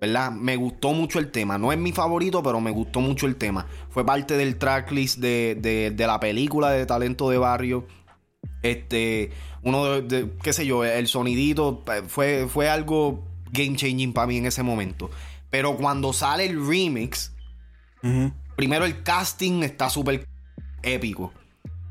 ¿Verdad? 0.00 0.32
Me 0.32 0.56
gustó 0.56 0.92
mucho 0.92 1.18
el 1.18 1.30
tema. 1.30 1.56
No 1.56 1.72
es 1.72 1.78
mi 1.78 1.92
favorito, 1.92 2.42
pero 2.42 2.60
me 2.60 2.70
gustó 2.70 3.00
mucho 3.00 3.26
el 3.26 3.36
tema. 3.36 3.66
Fue 3.88 4.04
parte 4.04 4.36
del 4.36 4.56
tracklist 4.56 5.18
de, 5.18 5.54
de, 5.94 6.06
la 6.06 6.20
película 6.20 6.70
de 6.70 6.84
Talento 6.84 7.30
de 7.30 7.38
Barrio. 7.38 7.86
Este, 8.62 9.30
uno 9.62 10.02
de, 10.02 10.30
qué 10.42 10.52
sé 10.52 10.66
yo, 10.66 10.84
el 10.84 11.06
sonidito 11.06 11.82
eh, 11.90 12.02
fue, 12.06 12.46
fue 12.48 12.68
algo 12.68 13.24
game 13.50 13.76
changing 13.76 14.12
para 14.12 14.26
mí 14.26 14.36
en 14.38 14.46
ese 14.46 14.62
momento. 14.62 15.10
Pero 15.50 15.76
cuando 15.76 16.12
sale 16.12 16.46
el 16.46 16.66
remix, 16.66 17.32
primero 18.56 18.84
el 18.84 19.02
casting 19.02 19.62
está 19.62 19.88
súper 19.88 20.26
épico. 20.82 21.32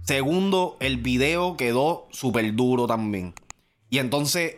Segundo, 0.03 0.77
el 0.81 0.98
video 0.98 1.55
quedó 1.55 2.07
súper 2.12 2.53
duro 2.55 2.88
también. 2.88 3.33
Y 3.89 4.00
entonces, 4.00 4.55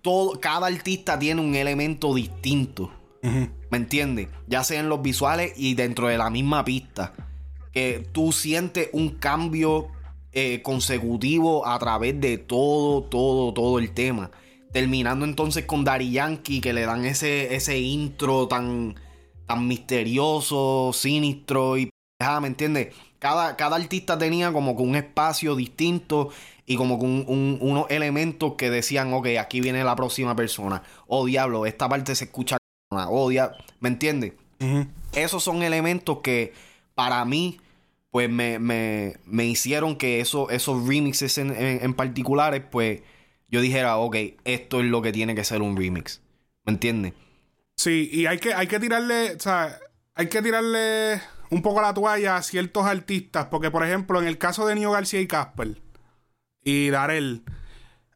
todo, 0.00 0.40
cada 0.40 0.68
artista 0.68 1.18
tiene 1.18 1.40
un 1.40 1.54
elemento 1.54 2.14
distinto. 2.14 2.92
¿Me 3.22 3.76
entiendes? 3.76 4.28
Ya 4.46 4.64
sea 4.64 4.80
en 4.80 4.88
los 4.88 5.02
visuales 5.02 5.52
y 5.56 5.74
dentro 5.74 6.08
de 6.08 6.16
la 6.16 6.30
misma 6.30 6.64
pista. 6.64 7.12
Que 7.72 8.08
tú 8.12 8.32
sientes 8.32 8.88
un 8.92 9.10
cambio 9.10 9.88
eh, 10.32 10.62
consecutivo 10.62 11.66
a 11.66 11.78
través 11.78 12.20
de 12.20 12.38
todo, 12.38 13.02
todo, 13.02 13.52
todo 13.52 13.78
el 13.78 13.92
tema. 13.92 14.30
Terminando 14.72 15.24
entonces 15.24 15.64
con 15.64 15.84
Dari 15.84 16.12
Yankee, 16.12 16.60
que 16.60 16.72
le 16.72 16.82
dan 16.82 17.04
ese, 17.04 17.54
ese 17.54 17.78
intro 17.78 18.46
tan, 18.46 18.94
tan 19.46 19.66
misterioso, 19.66 20.92
sinistro 20.92 21.76
y... 21.76 21.90
¿Me 22.40 22.46
entiendes? 22.48 22.94
Cada, 23.18 23.56
cada, 23.56 23.76
artista 23.76 24.18
tenía 24.18 24.52
como 24.52 24.76
que 24.76 24.82
un 24.82 24.94
espacio 24.94 25.56
distinto 25.56 26.28
y 26.66 26.76
como 26.76 26.98
con 26.98 27.24
unos 27.26 27.86
elementos 27.90 28.54
que 28.54 28.70
decían, 28.70 29.12
ok, 29.14 29.28
aquí 29.40 29.60
viene 29.60 29.82
la 29.82 29.96
próxima 29.96 30.36
persona. 30.36 30.82
Oh, 31.06 31.24
diablo, 31.24 31.66
esta 31.66 31.88
parte 31.88 32.14
se 32.14 32.24
escucha. 32.24 32.58
Oh, 32.90 33.30
diablo. 33.30 33.56
¿Me 33.80 33.88
entiendes? 33.88 34.34
Esos 35.14 35.42
son 35.42 35.62
elementos 35.62 36.18
que 36.18 36.52
para 36.94 37.24
mí, 37.24 37.58
pues 38.10 38.28
me, 38.28 38.58
me, 38.58 39.16
me 39.24 39.46
hicieron 39.46 39.96
que 39.96 40.20
eso, 40.20 40.50
esos 40.50 40.86
remixes 40.86 41.38
en, 41.38 41.54
en 41.56 41.94
particulares, 41.94 42.62
pues 42.70 43.00
yo 43.50 43.60
dijera, 43.60 43.96
ok, 43.96 44.16
esto 44.44 44.80
es 44.80 44.86
lo 44.86 45.02
que 45.02 45.12
tiene 45.12 45.34
que 45.34 45.44
ser 45.44 45.62
un 45.62 45.76
remix. 45.76 46.22
¿Me 46.64 46.72
entiendes? 46.72 47.14
Sí, 47.76 48.08
y 48.12 48.26
hay 48.26 48.38
que, 48.38 48.54
hay 48.54 48.66
que 48.66 48.78
tirarle, 48.78 49.34
o 49.34 49.40
sea, 49.40 49.78
hay 50.14 50.28
que 50.28 50.42
tirarle 50.42 51.20
un 51.50 51.62
poco 51.62 51.80
la 51.80 51.94
toalla 51.94 52.36
a 52.36 52.42
ciertos 52.42 52.84
artistas, 52.84 53.46
porque 53.46 53.70
por 53.70 53.84
ejemplo, 53.84 54.20
en 54.20 54.28
el 54.28 54.38
caso 54.38 54.66
de 54.66 54.74
Nio 54.74 54.90
García 54.92 55.20
y 55.20 55.26
Casper 55.26 55.80
y 56.62 56.90
Darel, 56.90 57.42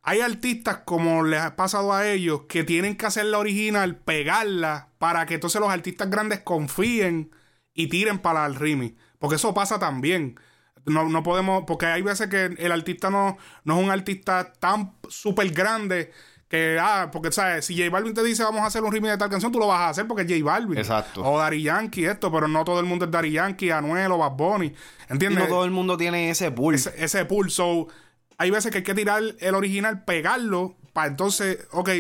hay 0.03 0.21
artistas 0.21 0.81
como 0.85 1.23
les 1.23 1.41
ha 1.41 1.57
pasado 1.57 1.95
a 1.95 2.07
ellos 2.07 2.43
que 2.47 2.63
tienen 2.63 2.97
que 2.97 3.07
hacer 3.07 3.25
la 3.25 3.39
original, 3.39 3.97
pegarla, 3.97 4.91
para 4.99 5.25
que 5.25 5.35
entonces 5.35 5.61
los 5.61 5.71
artistas 5.71 6.11
grandes 6.11 6.41
confíen 6.41 7.31
y 7.73 7.89
tiren 7.89 8.19
para 8.19 8.45
el 8.45 8.55
remix. 8.55 9.01
Porque 9.19 9.37
eso 9.37 9.55
pasa 9.55 9.79
también. 9.79 10.39
No, 10.87 11.09
no 11.09 11.23
podemos, 11.23 11.65
porque 11.67 11.87
hay 11.87 12.03
veces 12.03 12.29
que 12.29 12.55
el 12.59 12.73
artista 12.73 13.11
no, 13.11 13.39
no 13.65 13.79
es 13.79 13.85
un 13.85 13.91
artista 13.91 14.53
tan 14.53 14.95
súper 15.09 15.51
grande 15.51 16.13
que, 16.49 16.79
ah, 16.81 17.09
porque, 17.11 17.33
¿sabes? 17.33 17.65
Si 17.65 17.77
J 17.77 17.91
Balvin 17.91 18.15
te 18.15 18.23
dice 18.23 18.45
vamos 18.45 18.61
a 18.61 18.67
hacer 18.67 18.83
un 18.83 18.93
remix 18.93 19.13
de 19.13 19.19
tal 19.19 19.31
canción, 19.31 19.51
tú 19.51 19.59
lo 19.59 19.67
vas 19.67 19.81
a 19.81 19.89
hacer 19.89 20.07
porque 20.07 20.23
es 20.23 20.29
J 20.29 20.45
Balvin. 20.45 20.79
Exacto. 20.79 21.23
O 21.25 21.39
Dari 21.39 21.63
Yankee, 21.63 22.05
esto, 22.05 22.31
pero 22.31 22.49
no 22.49 22.65
todo 22.65 22.81
el 22.81 22.87
mundo 22.87 23.07
es 23.07 23.11
Dari 23.11 23.33
Yankee, 23.33 23.71
Anuel 23.71 24.13
o 24.13 24.19
Bad 24.19 24.33
Bunny. 24.33 24.73
¿Entiendes? 25.09 25.45
no 25.45 25.49
todo 25.49 25.65
el 25.65 25.71
mundo 25.71 25.97
tiene 25.97 26.31
ese 26.31 26.51
pulso. 26.51 26.91
Ese, 26.91 27.05
ese 27.05 27.25
pulso. 27.25 27.89
Hay 28.37 28.51
veces 28.51 28.71
que 28.71 28.79
hay 28.79 28.85
que 28.85 28.95
tirar 28.95 29.23
el 29.39 29.55
original, 29.55 30.05
pegarlo, 30.05 30.77
para 30.93 31.09
entonces, 31.09 31.67
ok, 31.73 31.91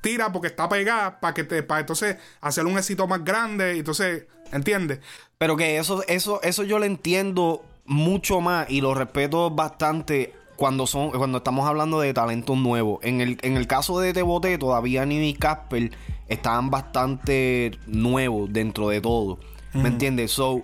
tira 0.00 0.32
porque 0.32 0.48
está 0.48 0.68
pegada, 0.68 1.20
para 1.20 1.34
que 1.34 1.44
te, 1.44 1.62
para 1.62 1.80
entonces 1.80 2.16
hacer 2.40 2.66
un 2.66 2.78
éxito 2.78 3.06
más 3.06 3.24
grande, 3.24 3.76
entonces, 3.76 4.26
¿entiendes? 4.52 5.00
Pero 5.38 5.56
que 5.56 5.78
eso, 5.78 6.04
eso, 6.08 6.40
eso 6.42 6.64
yo 6.64 6.78
lo 6.78 6.84
entiendo 6.84 7.64
mucho 7.90 8.40
más 8.40 8.70
y 8.70 8.80
lo 8.80 8.94
respeto 8.94 9.50
bastante 9.50 10.32
cuando 10.54 10.86
son 10.86 11.10
cuando 11.10 11.38
estamos 11.38 11.66
hablando 11.66 11.98
de 11.98 12.14
talentos 12.14 12.56
nuevos. 12.56 13.00
En 13.02 13.20
el, 13.20 13.38
en 13.42 13.56
el 13.56 13.66
caso 13.66 13.98
de 13.98 14.12
Te 14.12 14.22
todavía 14.58 15.04
Nini 15.04 15.30
y 15.30 15.34
Casper 15.34 15.90
estaban 16.28 16.70
bastante 16.70 17.72
nuevos 17.86 18.52
dentro 18.52 18.88
de 18.88 19.00
todo. 19.00 19.40
¿Me 19.72 19.88
entiendes? 19.88 20.30
So, 20.30 20.62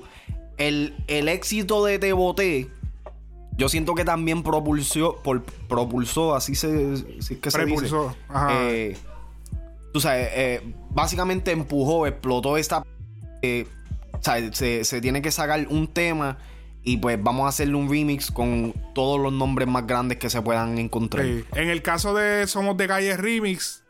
el, 0.56 0.94
el 1.08 1.28
éxito 1.28 1.84
de 1.84 1.98
Te 1.98 2.14
yo 3.56 3.68
siento 3.68 3.94
que 3.94 4.04
también 4.04 4.42
propulsó, 4.42 5.16
por, 5.22 5.42
propulsó, 5.42 6.34
así 6.34 6.54
se, 6.54 6.68
que 7.40 7.50
se 7.50 7.64
dice. 7.64 7.88
Eh, 8.50 8.96
tú 9.92 10.00
sabes, 10.00 10.28
eh, 10.32 10.74
básicamente 10.90 11.50
empujó, 11.50 12.06
explotó 12.06 12.56
esta... 12.56 12.84
Eh, 13.42 13.66
o 14.12 14.22
sea, 14.22 14.52
se, 14.52 14.84
se 14.84 15.00
tiene 15.00 15.22
que 15.22 15.30
sacar 15.30 15.66
un 15.70 15.88
tema 15.88 16.38
y 16.86 16.98
pues 16.98 17.20
vamos 17.20 17.46
a 17.46 17.48
hacerle 17.48 17.74
un 17.74 17.90
remix 17.90 18.30
con 18.30 18.72
todos 18.94 19.20
los 19.20 19.32
nombres 19.32 19.66
más 19.66 19.88
grandes 19.88 20.18
que 20.18 20.30
se 20.30 20.40
puedan 20.40 20.78
encontrar. 20.78 21.26
En 21.26 21.68
el 21.68 21.82
caso 21.82 22.14
de 22.14 22.46
Somos 22.46 22.76
de 22.76 22.86
Calle 22.86 23.16
Remix, 23.16 23.82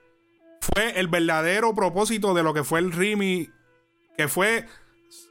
fue 0.62 0.99
el 0.99 1.07
verdadero 1.07 1.75
propósito 1.75 2.33
de 2.33 2.43
lo 2.43 2.55
que 2.55 2.65
fue 2.65 2.79
el 2.79 2.93
remix, 2.93 3.53
que 4.17 4.29
fue 4.29 4.65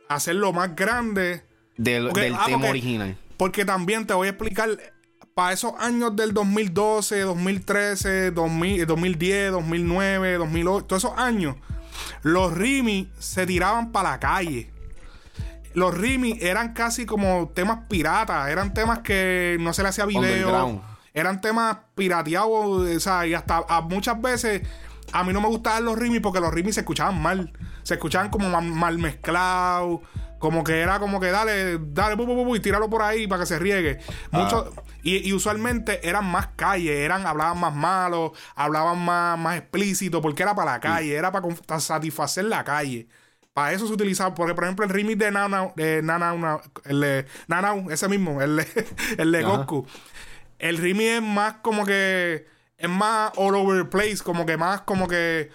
hacerlo 0.10 0.54
más 0.54 0.76
grande 0.76 1.44
del, 1.76 2.14
del 2.14 2.36
ah, 2.36 2.44
tema 2.46 2.70
original. 2.70 3.18
Porque 3.36 3.66
también 3.66 4.06
te 4.06 4.14
voy 4.14 4.28
a 4.28 4.30
explicar, 4.30 4.70
para 5.34 5.52
esos 5.52 5.74
años 5.80 6.16
del 6.16 6.36
2012, 6.36 7.22
2013, 7.22 8.30
2010, 8.30 9.52
2009, 9.52 10.38
2008, 10.38 10.86
todos 10.86 11.04
esos 11.04 11.18
años, 11.18 11.56
los 12.22 12.56
remix 12.56 13.10
se 13.18 13.48
tiraban 13.48 13.92
para 13.92 14.12
la 14.12 14.20
calle 14.20 14.75
los 15.76 15.96
remix 15.96 16.42
eran 16.42 16.74
casi 16.74 17.06
como 17.06 17.50
temas 17.50 17.80
piratas, 17.90 18.50
eran 18.50 18.74
temas 18.74 19.00
que 19.00 19.58
no 19.60 19.74
se 19.74 19.84
le 19.84 19.90
hacía 19.90 20.06
video, 20.06 20.82
eran 21.14 21.42
temas 21.42 21.78
pirateados, 21.96 22.50
o 22.50 23.00
sea, 23.00 23.28
y 23.28 23.34
hasta 23.34 23.64
muchas 23.82 24.20
veces 24.22 24.62
a 25.12 25.24
mí 25.24 25.34
no 25.34 25.42
me 25.42 25.48
gustaban 25.48 25.86
los 25.86 25.98
remix 25.98 26.22
porque 26.22 26.40
los 26.40 26.54
remix 26.54 26.76
se 26.76 26.82
escuchaban 26.82 27.22
mal, 27.22 27.54
se 27.84 27.96
escuchaban 27.96 28.30
como 28.30 28.50
mal, 28.62 28.98
mezclados, 28.98 30.00
Como 30.40 30.64
que 30.64 30.80
era 30.80 31.00
como 31.00 31.20
que 31.20 31.32
dale, 31.32 31.78
dale, 31.80 32.16
bu, 32.16 32.26
bu, 32.26 32.46
bu, 32.46 32.56
y 32.56 32.60
tíralo 32.60 32.90
por 32.90 33.02
ahí 33.02 33.28
para 33.28 33.42
que 33.42 33.48
se 33.48 33.60
riegue. 33.60 34.00
Mucho, 34.32 34.74
y, 35.04 35.32
usualmente 35.34 36.08
eran 36.08 36.26
más 36.26 36.48
calles, 36.56 36.98
eran, 36.98 37.26
hablaban 37.28 37.60
más 37.60 37.74
malo, 37.74 38.34
hablaban 38.56 39.00
más, 39.00 39.38
más 39.38 39.58
explícito, 39.58 40.22
porque 40.22 40.44
era 40.44 40.56
para 40.56 40.74
la 40.74 40.80
calle, 40.80 41.16
era 41.16 41.32
para 41.32 41.80
satisfacer 41.80 42.46
la 42.46 42.64
calle. 42.64 43.08
Para 43.56 43.72
eso 43.72 43.88
se 43.88 43.94
utilizaba, 43.94 44.36
porque 44.36 44.54
por 44.54 44.66
ejemplo 44.66 44.84
el 44.84 44.92
remix 44.92 45.18
de 45.18 45.32
Nana, 45.32 45.72
de 45.78 46.02
Nana, 46.02 46.60
el 46.84 47.00
de 47.00 47.26
Nanau, 47.48 47.90
ese 47.90 48.10
mismo, 48.10 48.42
el 48.42 48.58
de, 48.58 48.68
el 49.18 49.32
de 49.32 49.44
Goku. 49.44 49.88
El 50.60 50.78
remix 50.78 51.10
es 51.10 51.22
más 51.22 51.54
como 51.62 51.86
que, 51.86 52.46
es 52.78 52.90
más 52.90 53.32
all 53.38 53.56
over 53.56 53.82
the 53.82 53.90
place, 53.90 54.18
como 54.22 54.46
que 54.46 54.58
más 54.58 54.82
como 54.82 55.08
que 55.08 55.52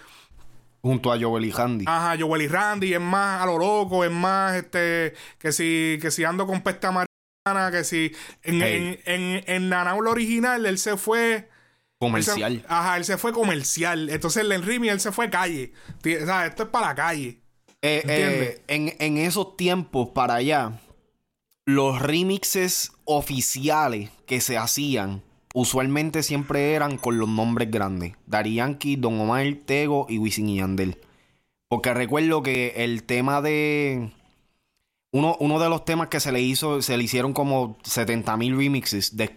Junto 0.81 1.13
a 1.13 1.19
Joel 1.19 1.45
y 1.45 1.51
Randy. 1.51 1.85
Ajá, 1.87 2.15
Joel 2.19 2.41
y 2.41 2.47
Randy, 2.47 2.95
es 2.95 2.99
más 2.99 3.43
a 3.43 3.45
lo 3.45 3.59
loco, 3.59 4.03
es 4.03 4.09
más 4.09 4.55
este 4.55 5.13
que 5.37 5.51
si, 5.51 5.99
que 6.01 6.09
si 6.09 6.23
ando 6.23 6.47
con 6.47 6.61
pesta 6.61 6.89
mariana, 6.91 7.69
que 7.71 7.83
si 7.83 8.15
en, 8.41 8.63
en, 8.63 8.99
en, 9.05 9.43
en 9.45 9.73
original 9.73 10.65
él 10.65 10.79
se 10.79 10.97
fue 10.97 11.49
comercial. 11.99 12.65
ajá, 12.67 12.97
él 12.97 13.05
se 13.05 13.19
fue 13.19 13.31
comercial. 13.31 14.09
Entonces 14.09 14.43
en 14.49 14.63
Rimi 14.63 14.89
él 14.89 14.99
se 14.99 15.11
fue 15.11 15.29
calle. 15.29 15.71
O 15.99 16.25
sea, 16.25 16.47
esto 16.47 16.63
es 16.63 16.69
para 16.69 16.87
la 16.87 16.95
calle. 16.95 17.41
Eh, 17.81 18.03
eh, 18.07 18.61
en, 18.67 18.93
en 18.99 19.17
esos 19.17 19.57
tiempos 19.57 20.09
para 20.09 20.35
allá, 20.35 20.79
los 21.65 22.01
remixes 22.01 22.91
oficiales 23.05 24.11
que 24.25 24.41
se 24.41 24.57
hacían 24.57 25.23
usualmente 25.53 26.23
siempre 26.23 26.73
eran 26.73 26.97
con 26.97 27.17
los 27.17 27.29
nombres 27.29 27.69
grandes. 27.71 28.13
Dari 28.25 28.55
Yankee, 28.55 28.95
Don 28.95 29.19
Omar, 29.19 29.45
Tego 29.65 30.05
y 30.09 30.17
Wisin 30.17 30.49
y 30.49 30.57
Yandel. 30.57 30.97
Porque 31.67 31.93
recuerdo 31.93 32.43
que 32.43 32.73
el 32.77 33.03
tema 33.03 33.41
de... 33.41 34.11
Uno, 35.13 35.35
uno 35.39 35.59
de 35.59 35.69
los 35.69 35.83
temas 35.83 36.07
que 36.07 36.21
se 36.21 36.31
le 36.31 36.41
hizo, 36.41 36.81
se 36.81 36.95
le 36.95 37.03
hicieron 37.03 37.33
como 37.33 37.77
70 37.83 38.37
mil 38.37 38.55
remixes 38.55 39.17
de 39.17 39.29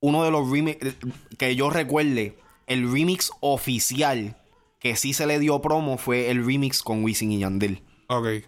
Uno 0.00 0.24
de 0.24 0.30
los 0.30 0.50
remixes 0.50 0.96
que 1.36 1.54
yo 1.54 1.68
recuerde, 1.68 2.38
el 2.66 2.90
remix 2.90 3.30
oficial 3.40 4.36
que 4.84 4.96
sí 4.96 5.14
se 5.14 5.26
le 5.26 5.38
dio 5.38 5.62
promo 5.62 5.96
fue 5.96 6.30
el 6.30 6.44
remix 6.44 6.82
con 6.82 7.02
Wisin 7.02 7.32
y 7.32 7.38
Yandel. 7.38 7.80
Ok. 8.08 8.44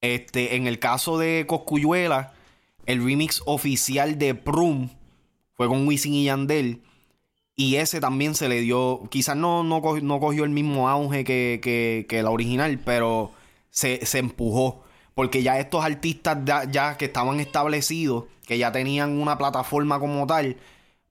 Este, 0.00 0.54
en 0.54 0.68
el 0.68 0.78
caso 0.78 1.18
de 1.18 1.46
Coscuyuela, 1.48 2.32
el 2.86 3.04
remix 3.04 3.42
oficial 3.44 4.18
de 4.18 4.36
Prum 4.36 4.88
fue 5.54 5.66
con 5.66 5.84
Wisin 5.88 6.14
y 6.14 6.26
Yandel. 6.26 6.84
Y 7.56 7.74
ese 7.74 7.98
también 7.98 8.36
se 8.36 8.48
le 8.48 8.60
dio, 8.60 9.02
quizás 9.10 9.36
no, 9.36 9.64
no, 9.64 9.82
cogió, 9.82 10.44
el 10.44 10.50
mismo 10.50 10.88
auge 10.88 11.24
que, 11.24 12.20
la 12.22 12.30
original, 12.30 12.78
pero 12.84 13.32
se, 13.68 13.98
empujó. 14.16 14.84
Porque 15.16 15.42
ya 15.42 15.58
estos 15.58 15.84
artistas 15.84 16.38
ya, 16.70 16.96
que 16.96 17.06
estaban 17.06 17.40
establecidos, 17.40 18.26
que 18.46 18.58
ya 18.58 18.70
tenían 18.70 19.20
una 19.20 19.36
plataforma 19.38 19.98
como 19.98 20.24
tal, 20.24 20.56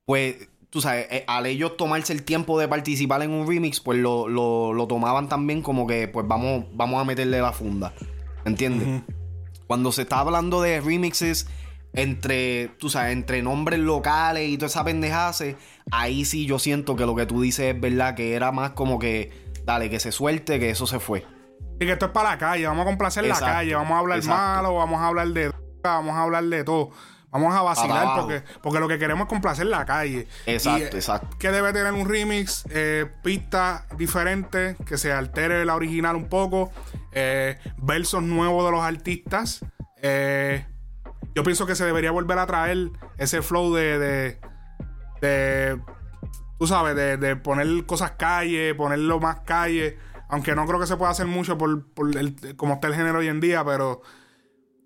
pues 0.06 0.48
tú 0.70 0.82
sabes, 0.82 1.08
eh, 1.10 1.24
al 1.28 1.46
ellos 1.46 1.78
tomarse 1.78 2.14
el 2.14 2.24
tiempo 2.24 2.60
de 2.60 2.68
participar 2.68 3.22
en 3.22 3.32
un 3.32 3.48
remix, 3.48 3.80
pues 3.80 4.00
lo, 4.00 4.28
lo, 4.28 4.88
tomaban 4.88 5.30
también 5.30 5.62
como 5.62 5.88
que, 5.88 6.08
pues 6.08 6.28
vamos, 6.28 6.66
vamos 6.74 7.02
a 7.02 7.06
meterle 7.06 7.42
la 7.42 7.54
funda. 7.54 7.94
¿Entiendes? 8.46 9.04
Cuando 9.68 9.92
se 9.92 10.04
está 10.04 10.20
hablando 10.20 10.62
de 10.62 10.80
remixes 10.80 11.48
entre, 11.94 12.70
tú 12.80 12.90
sabes, 12.90 13.12
entre 13.12 13.42
nombres 13.42 13.80
locales 13.80 14.48
y 14.50 14.58
toda 14.58 14.68
esa 14.68 14.84
pendejase, 14.84 15.58
ahí 15.92 16.26
sí 16.26 16.46
yo 16.46 16.60
siento 16.60 16.96
que 16.96 17.06
lo 17.06 17.16
que 17.16 17.26
tú 17.26 17.42
dices 17.42 17.76
es 17.76 17.82
verdad, 17.82 18.16
que 18.16 18.34
era 18.34 18.52
más 18.52 18.72
como 18.72 19.00
que, 19.00 19.32
dale, 19.66 19.90
que 19.90 20.00
se 20.00 20.12
suelte, 20.12 20.60
que 20.60 20.70
eso 20.70 20.88
se 20.88 21.00
fue. 21.00 21.26
Y 21.80 21.86
que 21.86 21.92
esto 21.92 22.06
es 22.06 22.12
para 22.12 22.32
la 22.32 22.38
calle, 22.38 22.66
vamos 22.66 22.84
a 22.84 22.86
complacer 22.86 23.26
la 23.26 23.40
calle, 23.40 23.76
vamos 23.76 23.92
a 23.92 24.00
hablar 24.00 24.24
malo, 24.24 24.76
vamos 24.76 25.00
a 25.00 25.08
hablar 25.08 25.28
de 25.28 25.52
vamos 25.84 26.16
a 26.16 26.24
hablar 26.24 26.44
de 26.44 26.64
todo. 26.64 26.92
Vamos 27.38 27.56
a 27.56 27.62
vacilar 27.62 28.20
porque, 28.20 28.44
porque 28.62 28.80
lo 28.80 28.88
que 28.88 28.98
queremos 28.98 29.26
es 29.26 29.30
complacer 29.30 29.68
la 29.68 29.86
calle. 29.86 30.28
Exacto, 30.48 30.98
exacto. 30.98 31.38
Que 31.38 31.52
debe 31.52 31.72
tener 31.72 31.94
un 31.94 32.10
remix, 32.10 32.66
eh, 32.72 33.06
pista 33.22 33.86
diferente, 33.96 34.76
que 34.86 34.98
se 34.98 35.14
altere 35.14 35.64
la 35.64 35.76
original 35.76 36.16
un 36.16 36.30
poco, 36.30 36.72
eh, 37.12 37.60
versos 37.78 38.24
nuevos 38.24 38.66
de 38.66 38.72
los 38.72 38.82
artistas. 38.82 39.64
Eh, 40.02 40.66
yo 41.36 41.44
pienso 41.44 41.68
que 41.68 41.76
se 41.76 41.86
debería 41.86 42.10
volver 42.10 42.40
a 42.40 42.48
traer 42.48 42.90
ese 43.20 43.44
flow 43.44 43.72
de. 43.76 44.40
de, 45.22 45.80
tú 46.58 46.66
sabes, 46.66 46.96
de, 46.96 47.36
poner 47.36 47.86
cosas 47.86 48.12
calle, 48.12 48.74
ponerlo 48.74 49.20
más 49.20 49.42
calle. 49.42 50.00
Aunque 50.30 50.56
no 50.56 50.66
creo 50.66 50.80
que 50.80 50.88
se 50.88 50.98
pueda 50.98 51.12
hacer 51.12 51.28
mucho 51.28 51.56
por, 51.58 51.86
el, 52.16 52.56
como 52.56 52.74
está 52.76 52.88
el 52.88 52.96
género 52.96 53.20
hoy 53.20 53.28
en 53.28 53.40
día, 53.40 53.64
pero. 53.64 54.02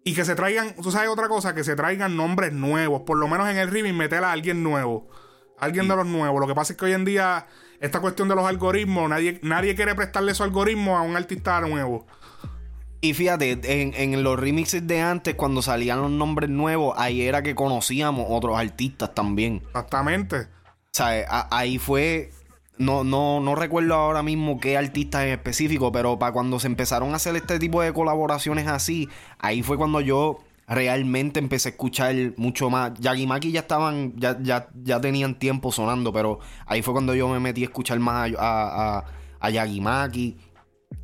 Y 0.03 0.13
que 0.13 0.25
se 0.25 0.35
traigan, 0.35 0.75
tú 0.75 0.91
sabes 0.91 1.09
otra 1.09 1.27
cosa, 1.27 1.53
que 1.53 1.63
se 1.63 1.75
traigan 1.75 2.17
nombres 2.17 2.53
nuevos. 2.53 3.03
Por 3.03 3.17
lo 3.17 3.27
menos 3.27 3.47
en 3.49 3.57
el 3.57 3.69
remix 3.69 3.93
meter 3.93 4.23
a 4.23 4.31
alguien 4.31 4.63
nuevo. 4.63 5.09
Alguien 5.59 5.87
de 5.87 5.95
los 5.95 6.07
nuevos. 6.07 6.41
Lo 6.41 6.47
que 6.47 6.55
pasa 6.55 6.73
es 6.73 6.79
que 6.79 6.85
hoy 6.85 6.93
en 6.93 7.05
día, 7.05 7.45
esta 7.79 7.99
cuestión 7.99 8.27
de 8.27 8.35
los 8.35 8.45
algoritmos, 8.45 9.07
nadie, 9.09 9.39
nadie 9.43 9.75
quiere 9.75 9.93
prestarle 9.93 10.31
esos 10.31 10.45
algoritmos 10.45 10.97
a 10.97 11.01
un 11.01 11.15
artista 11.15 11.61
nuevo. 11.61 12.07
Y 13.01 13.15
fíjate, 13.15 13.59
en, 13.63 14.23
los 14.23 14.39
remixes 14.39 14.85
de 14.85 15.01
antes, 15.01 15.33
cuando 15.33 15.63
salían 15.63 16.01
los 16.01 16.11
nombres 16.11 16.51
nuevos, 16.51 16.93
ahí 16.97 17.23
era 17.23 17.41
que 17.41 17.55
conocíamos 17.55 18.27
otros 18.29 18.57
artistas 18.57 19.15
también. 19.15 19.63
Exactamente. 19.67 20.41
O 20.41 20.93
sea, 20.93 21.47
ahí 21.49 21.79
fue. 21.79 22.31
No, 22.81 23.03
no, 23.03 23.39
no 23.39 23.53
recuerdo 23.53 23.93
ahora 23.93 24.23
mismo 24.23 24.59
qué 24.59 24.75
artista 24.75 25.23
en 25.23 25.33
específico, 25.33 25.91
pero 25.91 26.17
para 26.17 26.33
cuando 26.33 26.59
se 26.59 26.65
empezaron 26.65 27.13
a 27.13 27.17
hacer 27.17 27.35
este 27.35 27.59
tipo 27.59 27.81
de 27.81 27.93
colaboraciones 27.93 28.67
así, 28.67 29.07
ahí 29.37 29.61
fue 29.61 29.77
cuando 29.77 30.01
yo 30.01 30.39
realmente 30.67 31.39
empecé 31.39 31.69
a 31.69 31.71
escuchar 31.73 32.15
mucho 32.37 32.71
más. 32.71 32.93
Yagimaki 32.99 33.51
ya 33.51 33.59
estaban, 33.59 34.13
ya, 34.17 34.37
ya, 34.41 34.67
ya 34.83 34.99
tenían 34.99 35.37
tiempo 35.37 35.71
sonando, 35.71 36.11
pero 36.11 36.39
ahí 36.65 36.81
fue 36.81 36.93
cuando 36.93 37.13
yo 37.13 37.27
me 37.27 37.39
metí 37.39 37.61
a 37.61 37.65
escuchar 37.65 37.99
más 37.99 38.31
a, 38.35 38.97
a, 38.97 39.05
a 39.39 39.49
Yagimaki. 39.51 40.37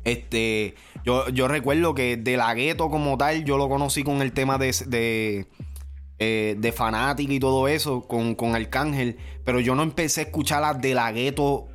Este, 0.02 0.74
yo, 1.04 1.28
yo 1.28 1.46
recuerdo 1.46 1.94
que 1.94 2.16
de 2.16 2.36
la 2.36 2.54
gueto 2.54 2.90
como 2.90 3.16
tal, 3.16 3.44
yo 3.44 3.56
lo 3.56 3.68
conocí 3.68 4.02
con 4.02 4.20
el 4.20 4.32
tema 4.32 4.58
de, 4.58 5.46
eh, 6.18 6.56
de 6.58 6.72
fanática 6.72 7.32
y 7.32 7.40
todo 7.40 7.68
eso, 7.68 8.08
con, 8.08 8.34
con 8.34 8.54
Arcángel, 8.54 9.18
pero 9.44 9.60
yo 9.60 9.74
no 9.74 9.82
empecé 9.82 10.22
a 10.22 10.24
escuchar 10.24 10.62
las 10.62 10.80
de 10.80 10.94
la 10.94 11.12
gueto. 11.12 11.44
O 11.44 11.68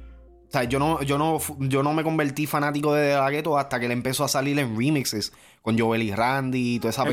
sea, 0.50 0.66
yo 0.66 0.80
no, 0.80 1.02
yo 1.02 1.18
no, 1.18 1.40
yo 1.60 1.82
no 1.82 1.94
me 1.94 2.04
convertí 2.04 2.46
fanático 2.46 2.94
de, 2.94 3.16
la 3.16 3.30
gueto 3.30 3.58
hasta 3.58 3.80
que 3.80 3.88
le 3.88 3.94
empezó 3.94 4.24
a 4.24 4.28
salir 4.28 4.60
en 4.60 4.78
remixes 4.78 5.34
con 5.62 5.80
Joel 5.80 6.04
y 6.04 6.14
Randy 6.14 6.76
y 6.76 6.80
toda 6.80 6.92
esa 6.92 7.06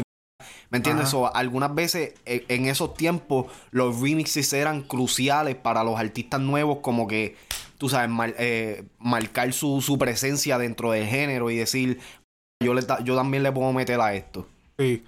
¿Me 0.71 0.79
entiendes? 0.79 1.13
O 1.15 1.35
algunas 1.35 1.75
veces 1.75 2.15
e, 2.25 2.45
en 2.49 2.67
esos 2.67 2.95
tiempos 2.95 3.47
los 3.71 4.01
remixes 4.01 4.53
eran 4.53 4.83
cruciales 4.83 5.57
para 5.57 5.83
los 5.85 5.99
artistas 5.99 6.41
nuevos, 6.41 6.79
como 6.81 7.07
que 7.09 7.37
tú 7.77 7.89
sabes, 7.89 8.35
eh, 8.39 8.85
marcar 8.99 9.53
su, 9.53 9.81
su, 9.81 9.99
presencia 9.99 10.59
dentro 10.59 10.93
del 10.93 11.07
género 11.07 11.51
y 11.51 11.57
decir, 11.57 11.99
yo, 12.63 12.75
le, 12.75 12.83
yo 13.05 13.17
también 13.17 13.43
le 13.43 13.51
puedo 13.51 13.73
meter 13.73 14.01
a 14.01 14.15
esto. 14.15 14.47
Sí. 14.79 15.03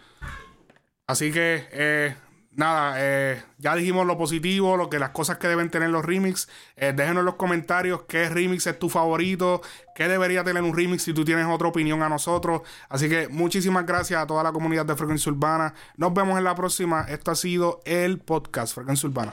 Así 1.06 1.32
que, 1.32 1.66
eh, 1.72 2.14
nada, 2.52 2.94
eh, 2.98 3.42
ya 3.58 3.74
dijimos 3.74 4.06
lo 4.06 4.16
positivo, 4.16 4.76
lo 4.76 4.88
que 4.88 4.98
las 4.98 5.10
cosas 5.10 5.38
que 5.38 5.48
deben 5.48 5.70
tener 5.70 5.90
los 5.90 6.04
remix. 6.04 6.48
déjenos 6.76 7.18
en 7.18 7.24
los 7.24 7.34
comentarios 7.34 8.02
qué 8.08 8.28
remix 8.28 8.66
es 8.66 8.78
tu 8.78 8.88
favorito, 8.88 9.62
qué 9.94 10.08
debería 10.08 10.44
tener 10.44 10.62
un 10.62 10.76
remix 10.76 11.02
si 11.02 11.12
tú 11.12 11.24
tienes 11.24 11.46
otra 11.46 11.68
opinión 11.68 12.02
a 12.02 12.08
nosotros. 12.08 12.62
Así 12.88 13.08
que 13.08 13.28
muchísimas 13.28 13.84
gracias 13.86 14.22
a 14.22 14.26
toda 14.26 14.42
la 14.42 14.52
comunidad 14.52 14.86
de 14.86 14.96
Frecuencia 14.96 15.32
Urbana. 15.32 15.74
Nos 15.96 16.14
vemos 16.14 16.38
en 16.38 16.44
la 16.44 16.54
próxima. 16.54 17.02
Esto 17.08 17.30
ha 17.30 17.36
sido 17.36 17.80
el 17.84 18.18
podcast 18.18 18.74
Frecuencia 18.74 19.08
Urbana. 19.08 19.32